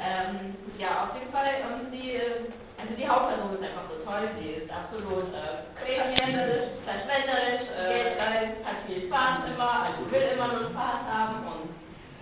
ähm, 0.00 0.56
ja, 0.78 1.04
auf 1.04 1.14
jeden 1.18 1.32
Fall, 1.32 1.60
ähm, 1.60 1.92
die, 1.92 2.16
äh, 2.16 2.48
also 2.80 2.92
die 2.96 3.06
Hauptperson 3.08 3.54
ist 3.54 3.64
einfach 3.64 3.86
so 3.88 3.96
toll, 4.04 4.28
sie 4.40 4.64
ist 4.64 4.70
absolut 4.72 5.28
äh, 5.34 5.68
kreierend, 5.76 6.72
verschwenderisch, 6.84 7.68
äh, 7.76 8.16
hat 8.64 8.84
viel 8.86 9.06
Spaß 9.08 9.44
immer, 9.52 9.92
also 9.92 10.10
will 10.10 10.28
immer 10.34 10.48
nur 10.48 10.70
Spaß 10.70 11.02
haben 11.08 11.46
und 11.46 11.68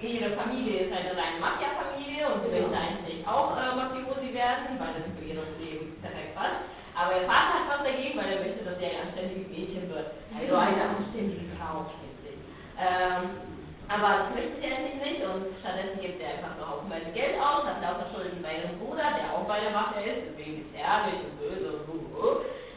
ihre 0.02 0.30
Familie 0.36 0.86
ist 0.86 0.92
eine 0.92 1.10
reine 1.14 1.38
Mafia-Familie 1.40 2.26
und 2.26 2.42
sie 2.44 2.50
möchte 2.54 2.76
eigentlich 2.76 3.26
auch 3.26 3.56
äh, 3.56 3.74
Mafiosi 3.74 4.34
werden, 4.34 4.78
weil 4.78 4.94
das 4.94 5.06
für 5.18 5.24
ihr 5.26 5.42
Leben 5.58 5.98
perfekt 6.02 6.34
passt. 6.34 6.62
Aber 6.98 7.14
ihr 7.14 7.26
Vater 7.30 7.62
hat 7.62 7.66
was 7.70 7.86
dagegen, 7.86 8.18
weil 8.18 8.30
er 8.34 8.42
möchte, 8.42 8.66
dass 8.66 8.78
sie 8.78 8.90
ein 8.90 9.06
anständiges 9.06 9.46
Mädchen 9.54 9.86
wird. 9.86 10.18
Also 10.34 10.54
eine 10.58 10.82
anständige 10.98 11.46
Frau 11.54 11.86
schließlich. 11.94 12.38
Ähm, 12.74 13.38
aber 13.86 14.26
das 14.26 14.28
möchte 14.34 14.58
sie 14.60 14.68
eigentlich 14.68 14.98
nicht 15.00 15.22
und 15.24 15.46
stattdessen 15.62 16.02
gibt 16.02 16.18
sie 16.18 16.26
einfach 16.26 16.58
nur 16.58 16.66
haufenweise 16.68 17.08
Geld 17.14 17.38
aus, 17.38 17.64
hat 17.64 17.80
lauter 17.80 18.10
Schulden 18.12 18.42
bei 18.42 18.60
ihrem 18.60 18.76
Bruder, 19.58 19.70
der 19.70 19.74
Mafia 19.74 20.02
ist, 20.06 20.22
deswegen 20.30 20.62
gefährlich 20.62 21.18
und 21.26 21.34
böse 21.42 21.66
und 21.74 21.82
so. 21.86 21.94
so. 22.14 22.24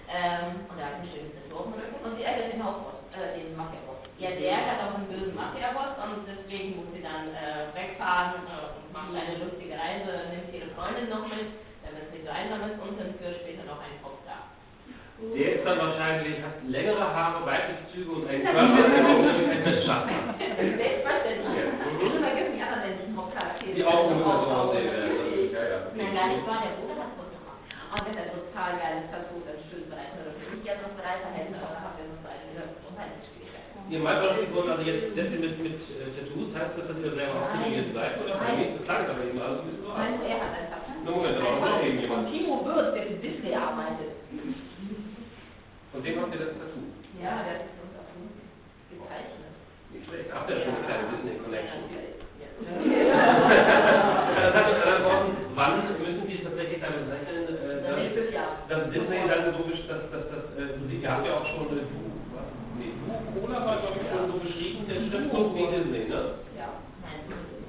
Ähm, 0.10 0.66
und 0.66 0.76
er 0.82 0.86
hat 0.90 0.98
ein 1.00 1.08
schönes 1.08 1.38
Rücken 1.54 1.78
und 1.78 2.18
sie 2.18 2.26
ärgert 2.26 2.52
den 2.52 2.64
Hausboss, 2.66 3.00
äh, 3.14 3.38
den 3.38 3.54
Mafia-Boss. 3.56 4.02
Ja, 4.18 4.34
der 4.34 4.50
ärgert 4.50 4.82
auch 4.84 4.98
einen 4.98 5.08
bösen 5.08 5.38
Mafia-Boss 5.38 5.94
und 6.02 6.26
deswegen 6.26 6.82
muss 6.82 6.90
sie 6.92 7.06
dann 7.06 7.32
äh, 7.32 7.70
wegfahren 7.78 8.44
äh, 8.50 8.82
und 8.82 8.90
macht 8.92 9.14
eine 9.14 9.40
lustige 9.46 9.78
Reise, 9.78 10.34
nimmt 10.34 10.50
ihre 10.52 10.74
Freundin 10.74 11.08
noch 11.08 11.30
mit, 11.30 11.54
damit 11.86 12.10
es 12.10 12.12
nicht 12.12 12.26
so 12.26 12.34
einsam 12.34 12.66
ist 12.66 12.78
und 12.82 12.98
entführt 12.98 13.46
später 13.46 13.64
noch 13.70 13.80
einen 13.80 14.02
Popstar. 14.02 14.52
Der 15.22 15.62
ist 15.62 15.64
dann 15.64 15.78
wahrscheinlich, 15.78 16.42
hat 16.42 16.58
längere 16.66 17.06
Haare, 17.06 17.46
weibliche 17.46 17.86
Züge 17.94 18.10
und 18.10 18.26
einen 18.26 18.42
Körper, 18.42 18.90
der 18.90 19.06
auch 19.06 19.22
wirklich 19.22 19.54
ein 19.54 19.64
Messer 19.64 20.00
Selbstverständlich. 20.50 21.46
Ja. 21.46 21.70
Vergessen 22.26 22.52
die. 23.66 23.74
Die 23.74 23.86
auch 23.86 24.10
so 24.10 24.26
aussehen. 24.26 24.91
Ja, 26.42 26.48
ja. 26.48 26.48
Nein, 26.48 26.48
nicht 26.48 26.48
wahr, 26.48 26.62
der 26.66 26.74
Bruder 26.82 27.06
hat 27.06 27.14
gemacht. 27.14 27.62
Und 27.92 28.02
das 28.02 28.08
ist 28.08 28.20
ein 28.22 28.32
total 28.32 28.72
geiles 28.82 29.06
Tattoo, 29.12 29.38
das 29.46 29.56
ist 29.62 29.68
schön 29.70 29.86
bereit. 29.92 30.16
Ich 30.16 30.68
habe 30.70 30.82
noch 30.82 30.96
breiter 30.98 31.32
Hände, 31.34 31.58
aber 31.60 31.74
da 31.76 31.80
haben 31.86 31.98
wir 31.98 32.06
uns 32.08 32.24
eine 32.26 32.64
Unheimlichkeit. 32.88 33.66
Ihr 33.92 34.00
meint 34.00 34.20
doch, 34.24 34.38
Figuren, 34.40 34.70
also 34.72 34.84
jetzt 34.88 35.12
viel 35.12 35.42
mit, 35.42 35.56
mit 35.60 35.78
äh, 35.92 36.08
Tattoos, 36.16 36.50
heißt 36.56 36.76
das, 36.80 36.88
dass 36.88 36.98
ihr 37.02 37.12
selber 37.12 37.52
tätowiert 37.52 37.92
seid? 37.92 38.14
Oder? 38.24 38.36
Nein. 38.40 38.80
Das 38.80 38.84
klang 38.88 39.04
aber 39.10 39.24
eben 39.26 39.42
alles 39.42 39.60
ein 39.62 39.68
bisschen 39.68 39.92
an. 39.92 40.16
er 40.24 40.38
hat 40.40 40.54
ein 40.56 40.68
Tattoo. 40.72 40.96
Na, 41.04 41.10
Moment, 41.12 41.36
Ein 41.36 41.44
auch 41.44 41.52
noch 41.52 41.66
Tattoo 41.68 41.84
irgendjemand. 41.84 42.24
Timo 42.32 42.54
Wirth, 42.66 42.96
der 42.96 43.04
für 43.12 43.18
Disney 43.20 43.52
arbeitet. 43.54 44.12
Von 45.92 46.00
dem 46.04 46.16
habt 46.22 46.32
ihr 46.32 46.42
das 46.42 46.54
Tattoo. 46.56 46.84
Ja, 47.20 47.34
der 47.44 47.68
ist 47.68 47.76
uns 47.84 47.94
auf 48.00 48.08
uns 48.16 48.32
gezeichnet. 48.88 49.52
Nicht 49.92 50.06
schlecht. 50.08 50.32
Habt 50.32 50.48
ihr 50.48 50.56
ja 50.56 50.62
schon 50.64 50.76
eine 50.80 50.86
kleine 50.88 51.06
Disney-Connection. 51.12 51.82
Ja. 51.92 52.48
Das 52.62 54.54
hat 54.56 54.66
mit 54.72 54.78
anderen 54.86 55.04
Worten, 55.04 55.32
wann 55.56 55.84
müssen 56.00 56.28
die 56.28 56.38
tatsächlich 56.44 56.80
damit 56.80 57.10
rechnen, 57.10 57.44
äh, 57.50 57.82
dass, 57.84 57.98
Nächstes 57.98 58.34
Jahr. 58.34 58.61
Dass 58.72 58.88
Disney 58.90 59.20
dann 59.28 59.51
so, 59.51 59.68
dass, 59.68 60.01
dass, 60.12 60.24
dass, 60.32 60.46
äh, 60.56 60.80
Musik, 60.80 61.04
ihr 61.04 61.12
habt 61.12 61.28
ja 61.28 61.34
auch 61.36 61.48
schon, 61.51 61.68
äh, 61.75 61.84
du, 61.84 62.00
was? 62.32 62.48
Nee, 62.80 62.96
du, 62.96 63.12
Cola 63.36 63.60
war, 63.68 63.75
glaube 63.84 64.00
ich, 64.00 64.08
schon 64.08 64.32
so 64.32 64.38
beschrieben, 64.40 64.88
der 64.88 64.96
Schriftzug 65.12 65.48
wie 65.56 65.68
Disney, 65.75 66.04
ne? 66.08 66.40
Ja. 66.56 66.72
Nein, 67.04 67.20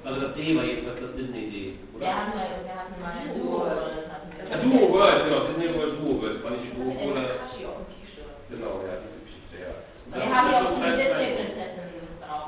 Also 0.06 0.16
das 0.22 0.32
D 0.38 0.54
war 0.56 0.64
jedenfalls 0.64 1.00
das 1.02 1.12
Disney-D, 1.18 1.56
oder? 1.94 2.06
wir 2.06 2.14
hatten 2.14 2.32
mal, 2.38 2.46
wir 2.62 2.74
hatten 2.78 2.96
mal 3.02 3.14
ein 3.18 3.28
Duo, 3.34 3.66
das 3.66 4.06
hatten 4.14 4.28
wir. 4.30 4.46
Ja, 4.46 4.56
Duo 4.62 4.82
World, 4.94 5.18
genau, 5.26 5.40
Disney 5.50 5.68
World 5.74 5.94
Duo 5.98 6.12
World, 6.22 6.38
war 6.46 6.50
nicht 6.54 6.70
Duo 6.70 6.90
Cola. 6.94 7.18
einem 7.18 7.38
Kashi 7.42 7.62
auf 7.66 7.76
dem 7.82 7.86
T-Shirt. 7.98 8.30
Genau, 8.52 8.72
ja, 8.86 8.94
diese 9.02 9.18
Geschichte, 9.26 9.54
ja. 9.58 9.72
Und 10.06 10.10
Wir 10.14 10.22
das 10.22 10.30
haben 10.30 10.46
ja 10.52 10.58
schon 10.62 10.70
auch 10.70 10.76
die 10.78 10.82
Zeit- 10.82 10.98
Disney-Prinzessin 11.02 12.06
drauf. 12.22 12.46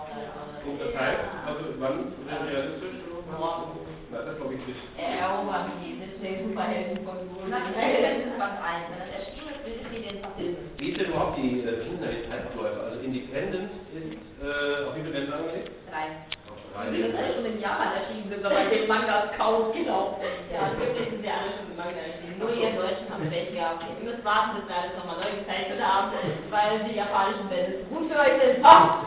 Und 0.65 0.79
das 0.81 0.93
heißt, 0.95 1.23
also 1.51 1.63
wann 1.83 1.97
wäre 2.23 2.43
realistisch? 2.47 3.03
Morgen. 3.35 3.83
Na, 4.15 4.23
das 4.23 4.37
glaube 4.39 4.55
ich 4.55 4.63
nicht. 4.63 4.79
Erobern 4.95 5.73
die 5.83 5.99
Disney-Superhelden 5.99 7.03
von 7.03 7.19
Na, 7.51 7.59
Wohl. 7.67 7.99
das 7.99 8.15
ist 8.23 8.37
was 8.39 8.55
ein. 8.63 8.81
Wenn 8.95 9.01
das 9.03 9.11
erschienen 9.11 9.51
ist, 9.51 9.63
will 9.67 9.75
Disney 9.83 10.01
den 10.07 10.19
verfilmen. 10.23 10.63
Wie 10.79 10.89
ist 10.95 10.99
denn 11.01 11.09
überhaupt 11.11 11.35
die, 11.39 11.67
äh, 11.67 11.83
wie 11.83 11.89
sind 11.91 11.99
denn 12.05 12.15
die 12.15 12.27
Zeitabläufe? 12.31 12.79
Also 12.79 12.97
Independent 13.03 13.71
ist, 13.91 14.07
äh, 14.39 14.87
auf 14.87 14.95
wie 14.95 15.03
viele 15.03 15.19
Länder 15.19 15.35
angelegt? 15.43 15.71
Drei. 15.91 16.07
Auf 16.47 16.61
Die 16.95 17.03
sind 17.03 17.17
alle 17.17 17.31
schon 17.35 17.47
in 17.47 17.59
Japan 17.59 17.91
erschienen, 17.99 18.27
sind 18.31 18.43
wir 18.45 18.51
bei 18.55 18.64
den 18.75 18.89
Mangas 18.89 19.31
kaum 19.39 19.73
genau. 19.73 20.19
Ja, 20.53 20.71
wirklich 20.79 21.09
sind 21.11 21.23
wir 21.23 21.33
alle 21.33 21.51
schon 21.57 21.71
gemacht. 21.71 21.95
Nur 22.39 22.51
ihr 22.51 22.75
Deutschen 22.75 23.07
habt 23.11 23.31
welche 23.31 23.53
gehabt. 23.53 23.85
Ihr 23.87 24.11
müsst 24.11 24.25
warten, 24.25 24.59
bis 24.59 24.69
wir 24.69 24.77
alles 24.77 24.95
nochmal 24.99 25.19
neu 25.23 25.31
gezeichnet 25.39 25.81
haben, 25.81 26.13
weil 26.51 26.85
die 26.89 26.97
japanischen 26.99 27.49
Bände 27.49 27.79
zu 27.79 27.85
gut 27.95 28.11
für 28.11 28.19
euch 28.19 28.37
sind. 28.43 28.65
Ah! 28.65 29.07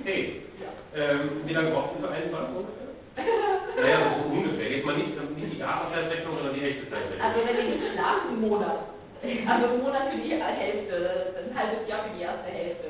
Okay. 0.00 0.42
Ähm, 0.96 1.42
wie 1.44 1.52
lange 1.54 1.70
braucht 1.70 1.94
ihr 1.94 2.08
für 2.08 2.12
einen 2.12 2.32
Band 2.32 2.48
ungefähr? 2.56 2.90
Naja, 3.78 3.98
so 4.18 4.32
ungefähr. 4.32 4.70
Jetzt 4.70 4.86
mal 4.86 4.96
nicht, 4.96 5.14
nicht 5.36 5.52
die 5.54 5.58
Jahreszeitrechnung, 5.58 6.36
sondern 6.36 6.54
die 6.54 6.64
echte 6.64 6.90
Zeitrechnung. 6.90 7.22
Also 7.22 7.38
wenn 7.46 7.56
ihr 7.56 7.76
nicht 7.76 7.92
schlaft, 7.94 8.26
einen 8.28 8.40
Monat. 8.40 8.78
Also 9.22 9.66
einen 9.68 9.82
Monat 9.82 10.10
für 10.10 10.18
die 10.18 10.32
Hälfte, 10.32 11.34
ein 11.36 11.52
halbes 11.54 11.86
Jahr 11.88 12.00
für 12.04 12.16
die 12.16 12.22
erste 12.24 12.50
Hälfte. 12.50 12.88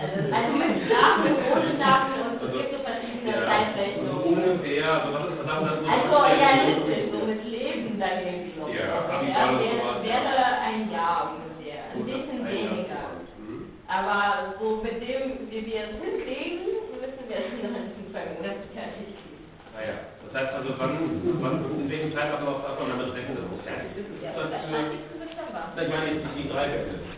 Also, 0.00 0.16
also 0.32 0.52
mit 0.56 0.80
und 0.80 1.36
ohne 1.52 1.76
Schlafen 1.76 2.16
und 2.24 2.40
es 2.40 2.52
gibt 2.56 2.72
so 2.72 2.78
verschiedene 2.88 3.30
Ja, 3.36 3.44
Zeitrechnungen. 3.44 4.08
also 4.08 4.28
ungefähr, 4.32 4.86
also 4.96 5.08
was 5.12 5.24
ist 5.28 5.36
verdammt, 5.44 5.66
das 5.68 5.78
Also 5.84 6.16
realistisch, 6.24 7.04
so 7.12 7.18
mit 7.28 7.42
Leben 7.44 8.00
dann 8.00 8.16
irgendwie 8.24 8.56
noch. 8.56 8.68
Ja, 8.72 8.88
wäre, 9.12 9.60
sowas, 9.60 10.00
ja. 10.00 10.08
wäre 10.08 10.36
ein 10.64 10.88
Jahr 10.88 11.36
ungefähr, 11.36 11.80
ein 11.92 12.04
bisschen 12.08 12.40
weniger. 12.48 13.02
Mhm. 13.36 13.76
Aber 13.92 14.56
so 14.56 14.80
mit 14.80 14.96
dem, 15.04 15.24
wie 15.52 15.62
wir 15.68 15.80
es 15.84 15.94
hinkriegen, 16.00 16.64
müssen 16.96 17.24
wir 17.28 17.36
es 17.36 17.48
innerhalb 17.60 17.92
von 17.92 18.04
zwei 18.08 18.24
Monaten 18.40 18.64
fertig 18.72 19.04
kriegen. 19.20 19.44
Ah 19.76 19.84
ja, 19.84 19.96
das 20.24 20.32
heißt 20.32 20.52
also, 20.64 20.70
wann, 20.80 20.96
wann 21.44 21.56
in 21.76 21.90
welchem 21.92 22.12
Zeitablauf 22.16 22.64
darf 22.64 22.80
man 22.80 22.88
damit 22.96 23.12
rechnen, 23.12 23.36
dass 23.36 23.52
es 23.52 23.64
fertig 23.68 23.92
ist? 24.00 24.08
Ist 24.16 24.24
Ja, 24.24 24.32
das, 24.32 24.48
stand 24.48 24.96
nächsten 24.96 25.20
Dezember. 25.20 25.62
na, 25.76 25.80
ich 25.84 25.92
meine 25.92 26.08
die 26.40 26.48
drei 26.48 26.66
Wände. 26.72 27.09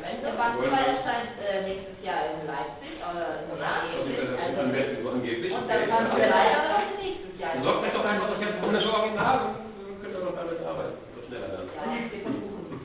Wenn 0.00 0.18
Der 0.24 0.32
Basketball 0.40 0.86
erscheint 0.96 1.32
äh, 1.40 1.62
nächstes 1.68 1.98
Jahr 2.04 2.20
in 2.32 2.46
Leipzig 2.48 2.94
oder 3.00 3.26
in 3.44 3.50
Also, 3.50 3.60
Leipzig. 3.60 4.16
das 4.16 4.28
ist 4.30 4.40
Also, 4.40 4.60
angeblich, 4.60 4.98
so 5.02 5.08
angeblich. 5.10 5.50
und 5.52 5.64
dann 5.68 5.80
wir 5.88 6.24
ja. 6.24 6.30
leider 6.30 6.58
noch 6.70 6.88
nächstes 7.00 7.34
Jahr. 7.40 7.52
Dann 7.54 7.64
sorgt 7.64 7.82
euch 7.84 7.94
doch 7.94 8.04
einfach, 8.06 8.28
ich 8.32 8.42
habe 8.46 8.54
ein 8.56 8.62
wunderschönes 8.64 8.96
Original 9.00 9.36
und 9.44 9.54
äh, 9.54 9.94
könnt 10.00 10.14
ihr 10.14 10.22
doch 10.24 10.36
damit 10.36 10.58
arbeiten. 10.64 10.96
Schneller 11.26 11.48
dann. 11.54 11.66
Ja, 11.70 11.84
wir 12.10 12.20
versuchen. 12.24 12.80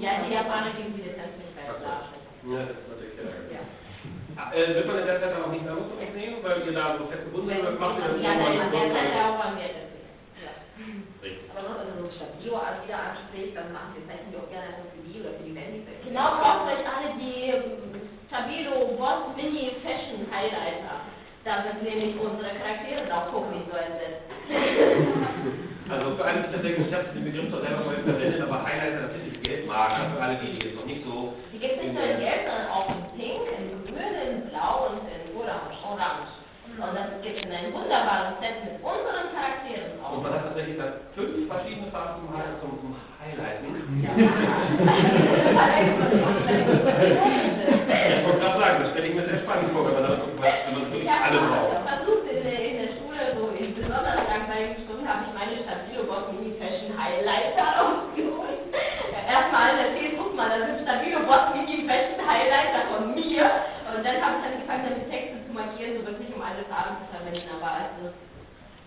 Ja, 0.00 0.10
die 0.26 0.32
Japaner 0.34 0.70
gegen 0.76 0.92
die 0.96 1.02
Lizenz 1.06 1.34
nicht 1.40 1.54
mehr 1.56 1.72
klar. 1.80 2.00
Ja, 2.46 2.60
das 2.68 2.76
ist 2.82 2.88
natürlich 2.90 3.16
ja. 3.16 3.24
Ja. 3.56 3.62
Ah, 4.36 4.52
Äh, 4.52 4.74
wird 4.76 4.86
man 4.86 4.98
in 5.00 5.06
der 5.08 5.18
Zeit 5.20 5.32
dann 5.32 5.44
auch 5.44 5.52
nicht 5.54 5.64
mehr 5.64 5.72
aufnehmen, 5.72 6.36
weil 6.44 6.60
ihr 6.66 6.74
da 6.76 6.84
so 7.00 7.06
fest 7.08 7.24
gebunden 7.24 7.48
seid? 7.48 7.80
Macht 7.80 7.96
ihr 8.00 8.04
das 8.12 8.20
Ja, 8.20 8.32
dann 8.36 8.52
der 8.52 8.68
so? 8.68 8.92
Seite 8.92 9.16
auch 9.24 9.40
an 9.40 9.52
mir 9.56 9.70
das 9.72 9.88
Ja. 10.44 10.52
Richtig. 11.24 11.48
Aber 11.56 11.62
noch, 11.64 11.78
wenn 11.80 12.04
Stabilo 12.46 12.78
wieder 12.86 12.98
anspricht, 13.10 13.56
dann 13.56 13.72
machen 13.74 13.98
wir 13.98 14.06
zeichnen 14.06 14.30
wir 14.30 14.38
auch 14.38 14.50
gerne 14.50 14.70
einfach 14.70 14.88
für 14.94 15.02
die 15.02 15.18
oder 15.18 15.34
für 15.34 15.46
die 15.46 15.56
Mandy. 15.56 15.82
Genau, 16.06 16.38
kauft 16.38 16.70
euch 16.70 16.84
alle 16.86 17.10
die 17.18 17.50
ähm, 17.50 17.98
Stabilo 18.30 18.94
Boss 18.94 19.34
Mini 19.34 19.74
Fashion 19.82 20.22
Highlighter. 20.30 21.10
Da 21.42 21.62
sind 21.62 21.82
nämlich 21.82 22.14
unsere 22.18 22.54
Charaktere 22.54 23.06
drauf 23.06 23.30
gucken, 23.34 23.58
wie 23.58 23.66
so 23.70 23.74
ein 23.74 23.98
Set. 23.98 24.16
Also 25.86 26.18
für 26.18 26.24
alle, 26.24 26.42
die 26.42 26.50
tatsächlich, 26.50 26.88
ich 26.88 26.94
habe 26.94 27.14
den 27.14 27.22
Begriff 27.22 27.46
zwar 27.46 27.62
selber 27.62 27.86
mal 27.86 27.94
verwendet, 28.02 28.42
aber 28.42 28.58
Highlighter 28.66 29.06
natürlich 29.06 29.38
Geldmarker 29.38 30.10
für 30.10 30.18
alle, 30.18 30.34
die 30.42 30.58
jetzt 30.58 30.74
noch 30.74 30.84
nicht 30.84 31.06
so 31.06 31.38
Die 31.54 31.62
gibt 31.62 31.78
es 31.78 31.82
nicht 31.86 31.94
nur 31.94 32.02
in 32.02 32.18
Gelb, 32.18 32.42
sondern 32.42 32.68
auch 32.74 32.90
in 32.90 33.00
Pink, 33.14 33.46
in 33.54 33.86
Grün, 33.86 34.14
in 34.18 34.50
Blau 34.50 34.90
und 34.90 35.06
in 35.06 35.30
Orange. 35.38 35.78
Orange. 35.86 36.26
Und 36.74 36.90
das 36.90 37.22
gibt 37.22 37.38
es 37.38 37.46
in 37.46 37.54
einem 37.54 37.70
wunderbaren 37.70 38.34
Set 38.42 38.66
mit 38.66 38.82
unseren 38.82 39.30
Charakteren 39.30 39.85
Und 40.12 40.22
man 40.22 40.32
hat 40.32 40.44
tatsächlich 40.46 40.76
dann 40.78 40.92
fünf 41.14 41.48
verschiedene 41.48 41.90
Farben 41.90 42.22
zum, 42.26 42.30
Hi- 42.36 42.56
zum, 42.60 42.70
zum 42.80 42.96
Highlighten. 43.20 43.66
Ich 46.86 48.24
wollte 48.24 48.38
gerade 48.40 48.58
sagen, 48.60 48.76
das 48.82 48.90
stelle 48.92 49.06
ich 49.08 49.14
mir 49.14 49.26
sehr 49.26 49.40
spannend 49.42 49.70
vor, 49.72 49.86
wenn 49.86 49.94
man, 49.98 50.02
das, 50.06 50.18
wenn 50.22 50.38
man 50.38 50.82
Ich 50.86 50.90
wirklich 50.92 51.10
habe 51.10 51.24
alle 51.26 51.38
braucht. 51.42 51.82
versucht 51.90 52.24
in 52.30 52.40
der, 52.46 52.58
in 52.70 52.76
der 52.86 52.90
Schule, 52.96 53.22
so 53.34 53.42
in 53.58 53.74
besonders 53.74 54.22
langweiligen 54.30 54.78
Stunden, 54.86 55.04
habe 55.08 55.22
ich 55.26 55.32
meine 55.34 55.54
Stabilo 55.64 56.02
Boss 56.06 56.24
Mini 56.32 56.54
Fashion 56.58 56.92
Highlighter 56.94 57.66
rausgeholt. 57.82 58.62
Erstmal 59.26 59.74
erzählt, 59.82 60.14
guck 60.18 60.32
mal, 60.38 60.48
das 60.54 60.62
ist 60.70 60.82
Stabilo 60.86 61.20
Boss 61.26 61.50
Mini 61.58 61.82
Fashion 61.88 62.22
Highlighter 62.22 62.82
von 62.94 63.02
mir. 63.14 63.44
Und 63.90 64.00
dann 64.06 64.16
habe 64.22 64.34
ich 64.38 64.44
angefangen, 64.54 64.84
damit 64.86 65.10
Texte 65.10 65.36
zu 65.46 65.50
markieren, 65.52 65.98
so 65.98 66.02
wirklich 66.06 66.30
um 66.30 66.42
alle 66.42 66.62
Farben 66.70 66.94
zu 67.02 67.06
verwenden. 67.10 67.48
Aber 67.58 67.90
ist 68.06 68.14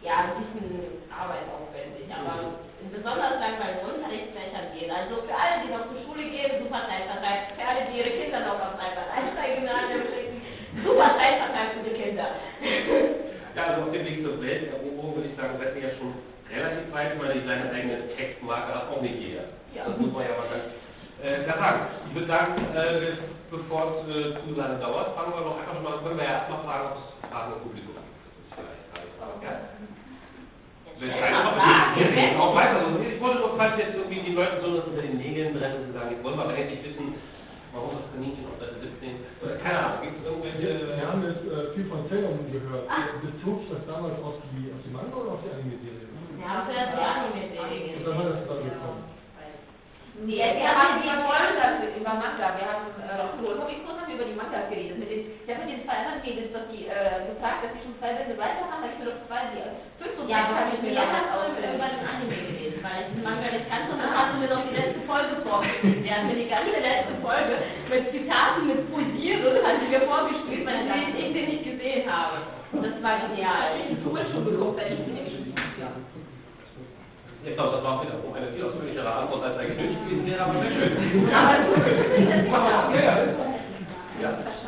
ja 0.03 0.31
ein 0.31 0.35
bisschen 0.39 1.03
arbeitsaufwendig. 1.11 2.07
Aber 2.09 2.63
in 2.79 2.89
besonders 2.91 3.39
langweiligen 3.39 3.85
Unterrichtsfächern 3.85 4.71
geht. 4.71 4.89
Also 4.91 5.23
für 5.27 5.35
alle, 5.35 5.63
die 5.63 5.71
noch 5.71 5.87
zur 5.91 5.99
Schule 6.03 6.23
gehen, 6.31 6.63
super 6.63 6.87
Zeitvertreib. 6.87 7.55
Für 7.55 7.65
alle, 7.67 7.81
die 7.91 7.99
ihre 7.99 8.13
Kinder 8.15 8.39
noch 8.47 8.59
auf 8.59 8.75
Einsteiggymnasium 8.79 10.03
schicken, 10.07 10.37
super 10.83 11.15
Zeitvertreib 11.19 11.69
für 11.75 11.85
die 11.87 11.95
Kinder. 11.95 12.27
Ja, 13.55 13.65
also 13.65 13.81
auf 13.81 13.91
dem 13.91 14.05
Weg 14.05 14.23
zur 14.23 14.39
Welteroberung 14.41 15.15
würde 15.15 15.29
ich 15.29 15.35
sagen, 15.35 15.57
seid 15.57 15.75
ihr 15.75 15.89
ja 15.89 15.97
schon 15.97 16.13
relativ 16.53 16.93
weit, 16.93 17.19
weil 17.19 17.35
ihr 17.35 17.45
seine 17.49 17.71
eigene 17.73 18.07
Textmarke 18.15 18.75
hat 18.75 18.89
auch 18.93 19.01
nicht 19.01 19.19
jeder. 19.19 19.49
Ja. 19.73 19.85
Das 19.89 19.97
muss 19.97 20.13
man 20.13 20.23
ja 20.23 20.37
mal 20.37 20.49
ganz 20.53 20.69
äh, 21.17 21.43
klar 21.43 21.57
sagen. 21.57 21.79
Ich 22.07 22.13
würde 22.15 22.27
sagen, 22.27 22.53
äh, 22.77 23.17
bevor 23.49 24.05
es 24.05 24.15
äh, 24.15 24.37
zu 24.45 24.55
lange 24.55 24.77
dauert, 24.79 25.15
fangen 25.15 25.33
wir 25.33 25.41
doch 25.41 25.59
einfach 25.59 25.81
mal, 25.81 25.97
können 26.05 26.17
wir 26.17 26.25
ja 26.25 26.45
erstmal 26.45 26.61
fragen, 26.61 26.87
ob 26.93 26.97
es 27.01 27.29
Fragen 27.29 27.53
im 27.53 27.59
Publikum 27.65 27.93
gibt. 27.97 28.21
Das 28.21 28.37
ist 28.37 28.53
vielleicht 28.53 29.43
ja? 29.43 29.53
Auch 31.07 32.55
weiter. 32.55 32.83
Ich 32.99 33.21
wollte 33.21 33.39
doch, 33.39 33.55
falls 33.55 33.77
jetzt 33.77 33.95
irgendwie 33.95 34.19
die 34.19 34.35
Leute 34.35 34.59
so 34.61 34.83
unter 34.83 35.01
den 35.01 35.17
Nägeln 35.17 35.55
brennen 35.55 35.87
und 35.87 35.93
sagen, 35.93 36.15
ich 36.17 36.23
wollte 36.23 36.37
mal 36.37 36.51
eigentlich 36.51 36.83
wissen, 36.83 37.15
warum 37.71 37.95
das 37.95 38.11
Kaninchen 38.11 38.43
auf 38.51 38.59
Seite 38.59 38.83
17, 38.83 39.15
oder 39.39 39.55
keine 39.63 39.79
Ahnung, 39.79 40.01
gibt 40.03 40.19
es 40.19 40.25
irgendwelche... 40.27 40.69
Wir 40.99 41.07
haben 41.07 41.23
jetzt 41.23 41.43
äh, 41.47 41.71
viel 41.71 41.87
von 41.87 42.03
Sailor 42.11 42.35
Moon 42.35 42.51
gehört. 42.51 42.83
Bezog 43.23 43.63
sich 43.63 43.71
das 43.71 43.83
damals 43.87 44.19
auf 44.19 44.43
die, 44.51 44.67
auf 44.75 44.81
die 44.83 44.91
Manga 44.91 45.15
oder 45.15 45.39
auf 45.39 45.43
die 45.47 45.55
Anime-Serie? 45.55 46.03
Ja, 46.35 46.67
für 46.67 46.75
die 46.75 46.99
Anime-Serie. 46.99 47.95
Und 47.95 48.03
dann 48.03 48.15
hat 48.19 48.27
das 48.35 48.43
dann 48.43 48.63
gekommen. 48.67 49.01
Nee, 50.19 50.35
wir 50.35 50.67
haben 50.67 50.99
die 50.99 51.07
wollen 51.07 51.55
das 51.55 51.79
über 51.95 52.11
Manga. 52.11 52.47
Wir 52.59 52.67
haben 52.67 52.91
äh, 52.99 53.39
Rot 53.39 53.55
Hobby 53.55 53.79
kurz 53.87 54.03
haben 54.03 54.11
wir 54.11 54.19
über 54.19 54.27
die 54.27 54.35
Mangas 54.35 54.67
geredet. 54.67 54.99
Den, 55.49 55.57
ich 55.57 55.57
habe 55.57 55.65
mit 55.65 55.81
den 55.81 55.85
zwei 55.89 55.97
anderen 56.05 56.21
Mädels 56.21 56.53
doch 56.53 56.65
die 56.69 56.85
äh, 56.85 57.25
gefragt, 57.25 57.65
dass 57.65 57.73
sie 57.73 57.81
schon 57.81 57.97
zwei 57.97 58.13
Bände 58.13 58.37
weiter 58.37 58.69
haben. 58.69 58.85
Ich 58.85 59.01
mir 59.01 59.09
doch 59.09 59.21
zwei, 59.25 59.49
die 59.49 59.65
fünf 59.97 60.13
und 60.21 60.29
Ja, 60.29 60.45
sechs 60.45 60.53
habe 60.53 60.69
ich 60.69 60.81
mir 60.85 60.93
mir 60.93 61.01
damals 61.01 61.29
ausgesucht. 61.33 61.73
über 61.73 61.89
den 61.89 62.05
Anime 62.05 62.37
gelesen, 62.37 62.79
weil 62.85 62.99
ich 63.01 63.09
den 63.17 63.23
Manga 63.25 63.49
nicht 63.49 63.65
kannte 63.65 63.89
und 63.89 63.97
dann 63.97 64.13
hast 64.13 64.29
du 64.29 64.35
mir 64.45 64.49
noch 64.53 64.63
die 64.69 64.75
letzte 64.77 65.01
Folge 65.09 65.33
vorgespielt. 65.41 66.05
Der 66.05 66.13
hat 66.13 66.25
mir 66.29 66.37
die 66.37 66.49
ganze 66.53 66.77
letzte 66.77 67.15
Folge 67.25 67.53
mit 67.89 68.03
Zitaten, 68.13 68.61
mit 68.69 68.81
Posieren, 68.93 69.57
hat 69.65 69.75
sie 69.81 69.89
mir 69.89 70.03
vorgespielt, 70.05 70.63
weil 70.69 70.85
ich 70.85 71.17
ich 71.17 71.33
den 71.33 71.45
nicht 71.49 71.65
gesehen 71.65 72.05
habe. 72.05 72.45
Das 72.69 72.95
war 73.01 73.15
genial. 73.25 73.73
Ich 73.89 73.97
habe 74.05 74.21
die 74.21 74.29
Schule 74.29 74.53
geguckt, 74.53 74.77
weil 74.77 74.93
ich 74.93 75.01
nämlich 75.01 75.33
ja. 75.81 75.89
Ich 77.41 77.55
glaube, 77.57 77.73
das 77.73 77.83
war 77.83 78.05
wiederum 78.05 78.37
eine 78.37 78.53
viel 78.53 78.69
ausführlichere 78.69 79.09
Antwort, 79.09 79.41
als 79.49 79.57
eigentlich 79.57 79.97
gewesen 79.97 80.29
wäre, 80.29 80.45
aber 80.45 80.61
sehr 80.61 80.77
schön. 80.77 80.93
Aber 81.33 81.57
bist 81.73 82.29
das 82.29 82.45
ja, 82.53 82.85
ja. 82.93 83.17
Ja. 83.17 83.49
Ja, 84.21 84.31
ist 84.31 84.45
also 84.45 84.58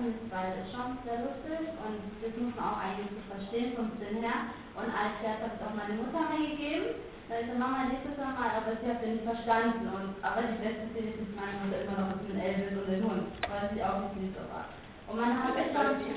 das 0.00 0.16
ist, 0.16 0.32
weil 0.32 0.50
es 0.56 0.72
schon 0.72 0.96
sehr 1.04 1.20
lustig 1.20 1.68
und 1.84 2.00
das 2.24 2.32
muss 2.40 2.56
man 2.56 2.64
auch 2.72 2.80
eigentlich 2.80 3.12
so 3.12 3.20
verstehen 3.28 3.76
vom 3.76 3.92
Sinn 4.00 4.24
her. 4.24 4.48
Und 4.72 4.88
als 4.88 5.12
Scherz 5.20 5.44
habe 5.44 5.52
ich 5.52 5.60
auch 5.60 5.76
meine 5.76 6.00
Mutter 6.00 6.24
eingegeben. 6.24 6.96
Da 7.28 7.44
ist 7.44 7.52
Mama, 7.54 7.86
das 7.92 8.16
doch 8.16 8.32
mal, 8.34 8.50
aber 8.50 8.74
sie 8.80 8.88
hat 8.88 9.04
den 9.04 9.20
nicht 9.20 9.28
verstanden. 9.28 9.86
Und, 9.92 10.16
aber 10.24 10.40
die 10.50 10.58
beste 10.58 10.88
Szene 10.90 11.14
ist 11.20 11.36
meine 11.36 11.62
Mutter 11.62 11.84
immer 11.84 12.00
noch 12.00 12.16
mit 12.16 12.32
dem 12.32 12.40
Elvis 12.40 12.74
und 12.74 12.88
den 12.90 13.04
Hund, 13.04 13.28
weil 13.44 13.70
sie 13.70 13.84
auch 13.84 14.02
nicht 14.08 14.16
liest, 14.18 14.40
aber. 14.40 14.66
Und 15.06 15.20
man 15.20 15.36
hat 15.36 15.54
es 15.54 15.70
schon. 15.70 16.00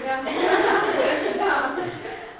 Ja. 0.00 0.16
ja. 0.24 1.76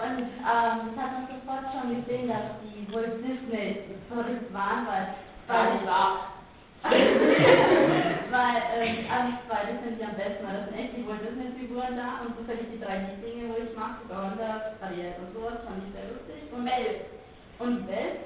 Und 0.00 0.18
ähm, 0.20 0.78
das 0.94 0.96
hat 0.96 1.12
man 1.12 1.28
sofort 1.28 1.66
schon 1.72 1.96
gesehen, 1.96 2.28
dass 2.28 2.56
die 2.62 2.86
Walt 2.92 3.18
Disney 3.24 3.96
verrückt 4.08 4.52
waren, 4.52 4.86
weil. 4.86 5.14
War 5.48 5.74
nicht 5.74 5.86
wahr. 5.86 6.30
weil 6.82 8.62
ähm, 8.80 9.04
alle 9.10 9.36
zwei, 9.44 9.60
das 9.68 9.84
sind 9.84 9.98
die 9.98 10.04
am 10.04 10.16
besten, 10.16 10.46
weil 10.46 10.56
das 10.56 10.64
sind 10.70 10.78
echt 10.78 10.96
die 10.96 11.06
Walt 11.06 11.20
Disney 11.80 11.86
Figuren 11.86 11.96
da 11.96 12.20
und 12.24 12.36
zufällig 12.36 12.66
die 12.72 12.80
drei 12.80 12.98
Dinge, 13.24 13.48
wo 13.48 13.56
ich 13.56 13.70
sogar 13.72 14.32
unter 14.32 14.76
Barriere 14.80 15.16
und 15.24 15.32
sowas, 15.32 15.64
fand 15.64 15.80
ich 15.86 15.92
sehr 15.96 16.12
lustig. 16.12 16.40
Und 16.52 16.64
Welt. 16.66 17.00
Und 17.58 17.88
Welt. 17.88 18.20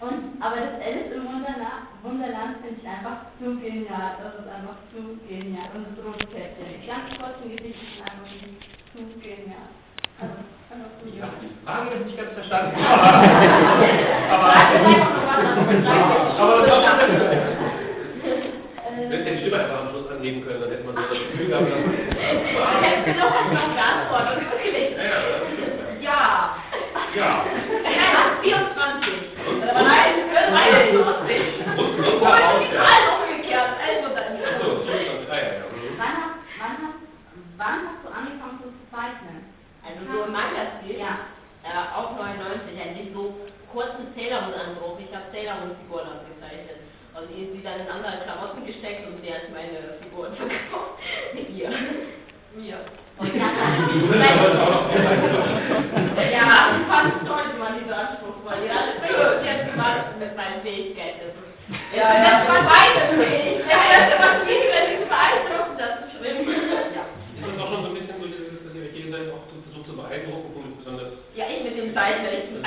Und, 0.00 0.38
aber 0.40 0.56
das 0.62 0.78
Alice 0.78 1.10
im 1.10 1.26
Wunderla 1.26 1.90
Wunderland 2.06 2.62
finde 2.62 2.78
ich 2.80 2.86
einfach 2.86 3.34
zu 3.42 3.58
genial. 3.58 4.14
Das 4.22 4.38
ist 4.38 4.46
einfach 4.48 4.78
zu 4.94 5.18
genial. 5.26 5.68
Und 5.74 5.90
das 5.90 5.98
rote 6.06 6.26
Käppchen. 6.30 6.78
Die 6.80 6.86
ganz 6.86 7.10
kurzen 7.18 7.50
Gesichter 7.50 7.82
sind 7.82 8.06
einfach 8.06 8.30
zu 8.94 9.00
genial. 9.18 9.68
Also, 10.22 10.38
Ja, 11.18 11.26
genial. 11.26 11.34
die 11.42 11.50
Frage 11.66 11.90
habe 11.90 11.98
ich 11.98 12.06
nicht 12.06 12.18
ganz 12.18 12.32
verstanden. 12.38 12.78
Sag 12.78 12.94
aber, 14.38 14.48
jetzt 14.54 14.78
einfach 14.78 15.18
noch 15.18 15.26
was 15.26 15.42
anderes. 15.58 15.82
Sag 15.82 15.98
jetzt 16.14 16.38
aber 16.38 16.62
das 16.62 16.70
schon. 16.70 16.86
war 16.86 16.94
Äh, 18.86 19.10
Wenn 19.10 19.24
die 19.26 19.38
Stimme 19.42 19.58
einfach 19.58 19.80
am 19.82 19.97
Schluss 20.18 20.26
angeben 20.26 20.44
können, 20.44 20.60
dann 20.60 20.70
hätte 20.70 20.84
man 20.84 20.94
so 20.96 21.02
das 21.02 21.18
Gefühl 21.18 21.46
gehabt, 21.48 21.66
dass 21.70 22.82
Hättest 22.82 23.06
du 23.06 23.12
noch 23.18 23.30
was 23.30 23.46
noch 23.54 23.70
geantwortet, 23.74 24.38
wirklich? 24.50 24.90
Ja, 24.98 25.04
ja. 26.02 26.02
Ja. 26.02 26.54
Ja. 27.14 27.44
Ja, 27.84 28.12
24. 28.42 29.14
Nein, 29.48 30.14
23. 30.28 31.40
Und, 31.78 31.78
und 31.78 31.98
Und 31.98 32.18
die. 32.18 32.76
Zahlen 32.76 33.08
umgekehrt. 33.16 33.72
Also 33.80 34.06
dann. 34.14 34.32
So, 34.60 34.82
24, 34.84 35.30
ah, 35.30 35.36
ja, 35.36 35.42
ja. 35.42 35.66
mhm. 35.72 35.96
wann, 35.98 36.14
hast, 36.18 36.38
wann, 36.58 36.76
hast, 36.84 37.00
wann 37.56 37.78
hast 37.88 38.00
du 38.04 38.08
angefangen 38.12 38.58
zu 38.62 38.70
zeichnen? 38.92 39.38
Also 39.82 40.00
so 40.12 40.24
im 40.26 40.32
Manga-Stil? 40.32 40.98
Ja. 41.00 41.32
Ja, 41.64 41.92
auch 41.96 42.16
99, 42.16 42.76
eigentlich 42.80 43.12
so 43.12 43.34
kurzen 43.72 44.08
Sailor 44.16 44.48
Moon-Anbruch. 44.48 44.96
Ich 45.04 45.12
habe 45.12 45.28
Sailor 45.32 45.60
Moon-Figuren 45.64 46.06
ausgezeichnet. 46.08 46.80
Und 47.18 47.26
die, 47.34 47.50
die 47.50 47.62
dann 47.66 47.82
in 47.82 47.88
andere 47.90 48.22
Klamotten 48.22 48.62
gesteckt 48.64 49.02
und 49.10 49.18
sie 49.20 49.32
hat 49.34 49.50
meine 49.50 49.98
Figuren 50.00 50.32
verkauft. 50.38 51.02
Mit 51.34 51.50
ihr. 51.50 51.68
Mir. 52.54 52.78
Und 53.18 53.34
ja, 53.34 53.50
Du 53.90 54.06
bist 54.06 54.22
aber 54.22 54.38
heute 54.38 54.60
auch 54.62 54.70
noch 54.70 54.86
sehr 54.92 55.02
weit 55.04 55.18
ja, 56.32 56.78
die 56.78 56.84
fand 56.86 57.14
es 57.18 57.28
toll, 57.28 57.44
die 57.54 57.58
waren 57.60 57.74
nicht 57.74 57.88
so 57.88 57.94
anspruchsvoll. 57.94 58.58
Die 58.62 58.70
hat 58.70 58.94
es 58.94 59.44
jetzt 59.44 59.66
gemacht 59.70 60.14
mit 60.18 60.32
meinen 60.36 60.62
Fähigkeiten. 60.62 61.26
Das 61.26 61.34
ist- 61.34 61.96
Ja, 61.96 62.06
ja. 62.14 62.22
Das 62.22 62.48
war 62.48 62.62
beide 62.62 63.00
fähig. 63.18 63.66
Der 63.66 63.80
erste 63.82 64.14
war 64.22 64.32
viel, 64.46 64.64
wenn 64.70 64.86
sie 64.94 64.98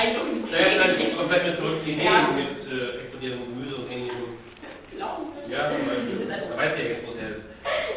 Eindruck 0.02 0.52
Naja, 0.52 0.78
nein, 0.78 0.96
ich 1.00 1.16
komme 1.16 1.30
vielleicht 1.30 1.58
zurück 1.58 1.82
die 1.86 1.94
Idee 1.94 2.06
Ja. 2.06 2.30
mit 2.34 2.58
äh, 2.66 3.06
explodierendem 3.06 3.48
Gemüse 3.54 3.76
und 3.76 3.92
ähnlichem. 3.92 4.38
Glauben 4.96 5.26
Sie? 5.36 5.52
Ja, 5.52 5.70
zum 5.70 5.86
Beispiel. 5.86 6.26
Da 6.28 6.58
weiß 6.58 6.74
ja 6.78 6.84
jetzt, 6.90 7.06
wo 7.06 7.12
es 7.12 7.22
ist. 7.22 7.46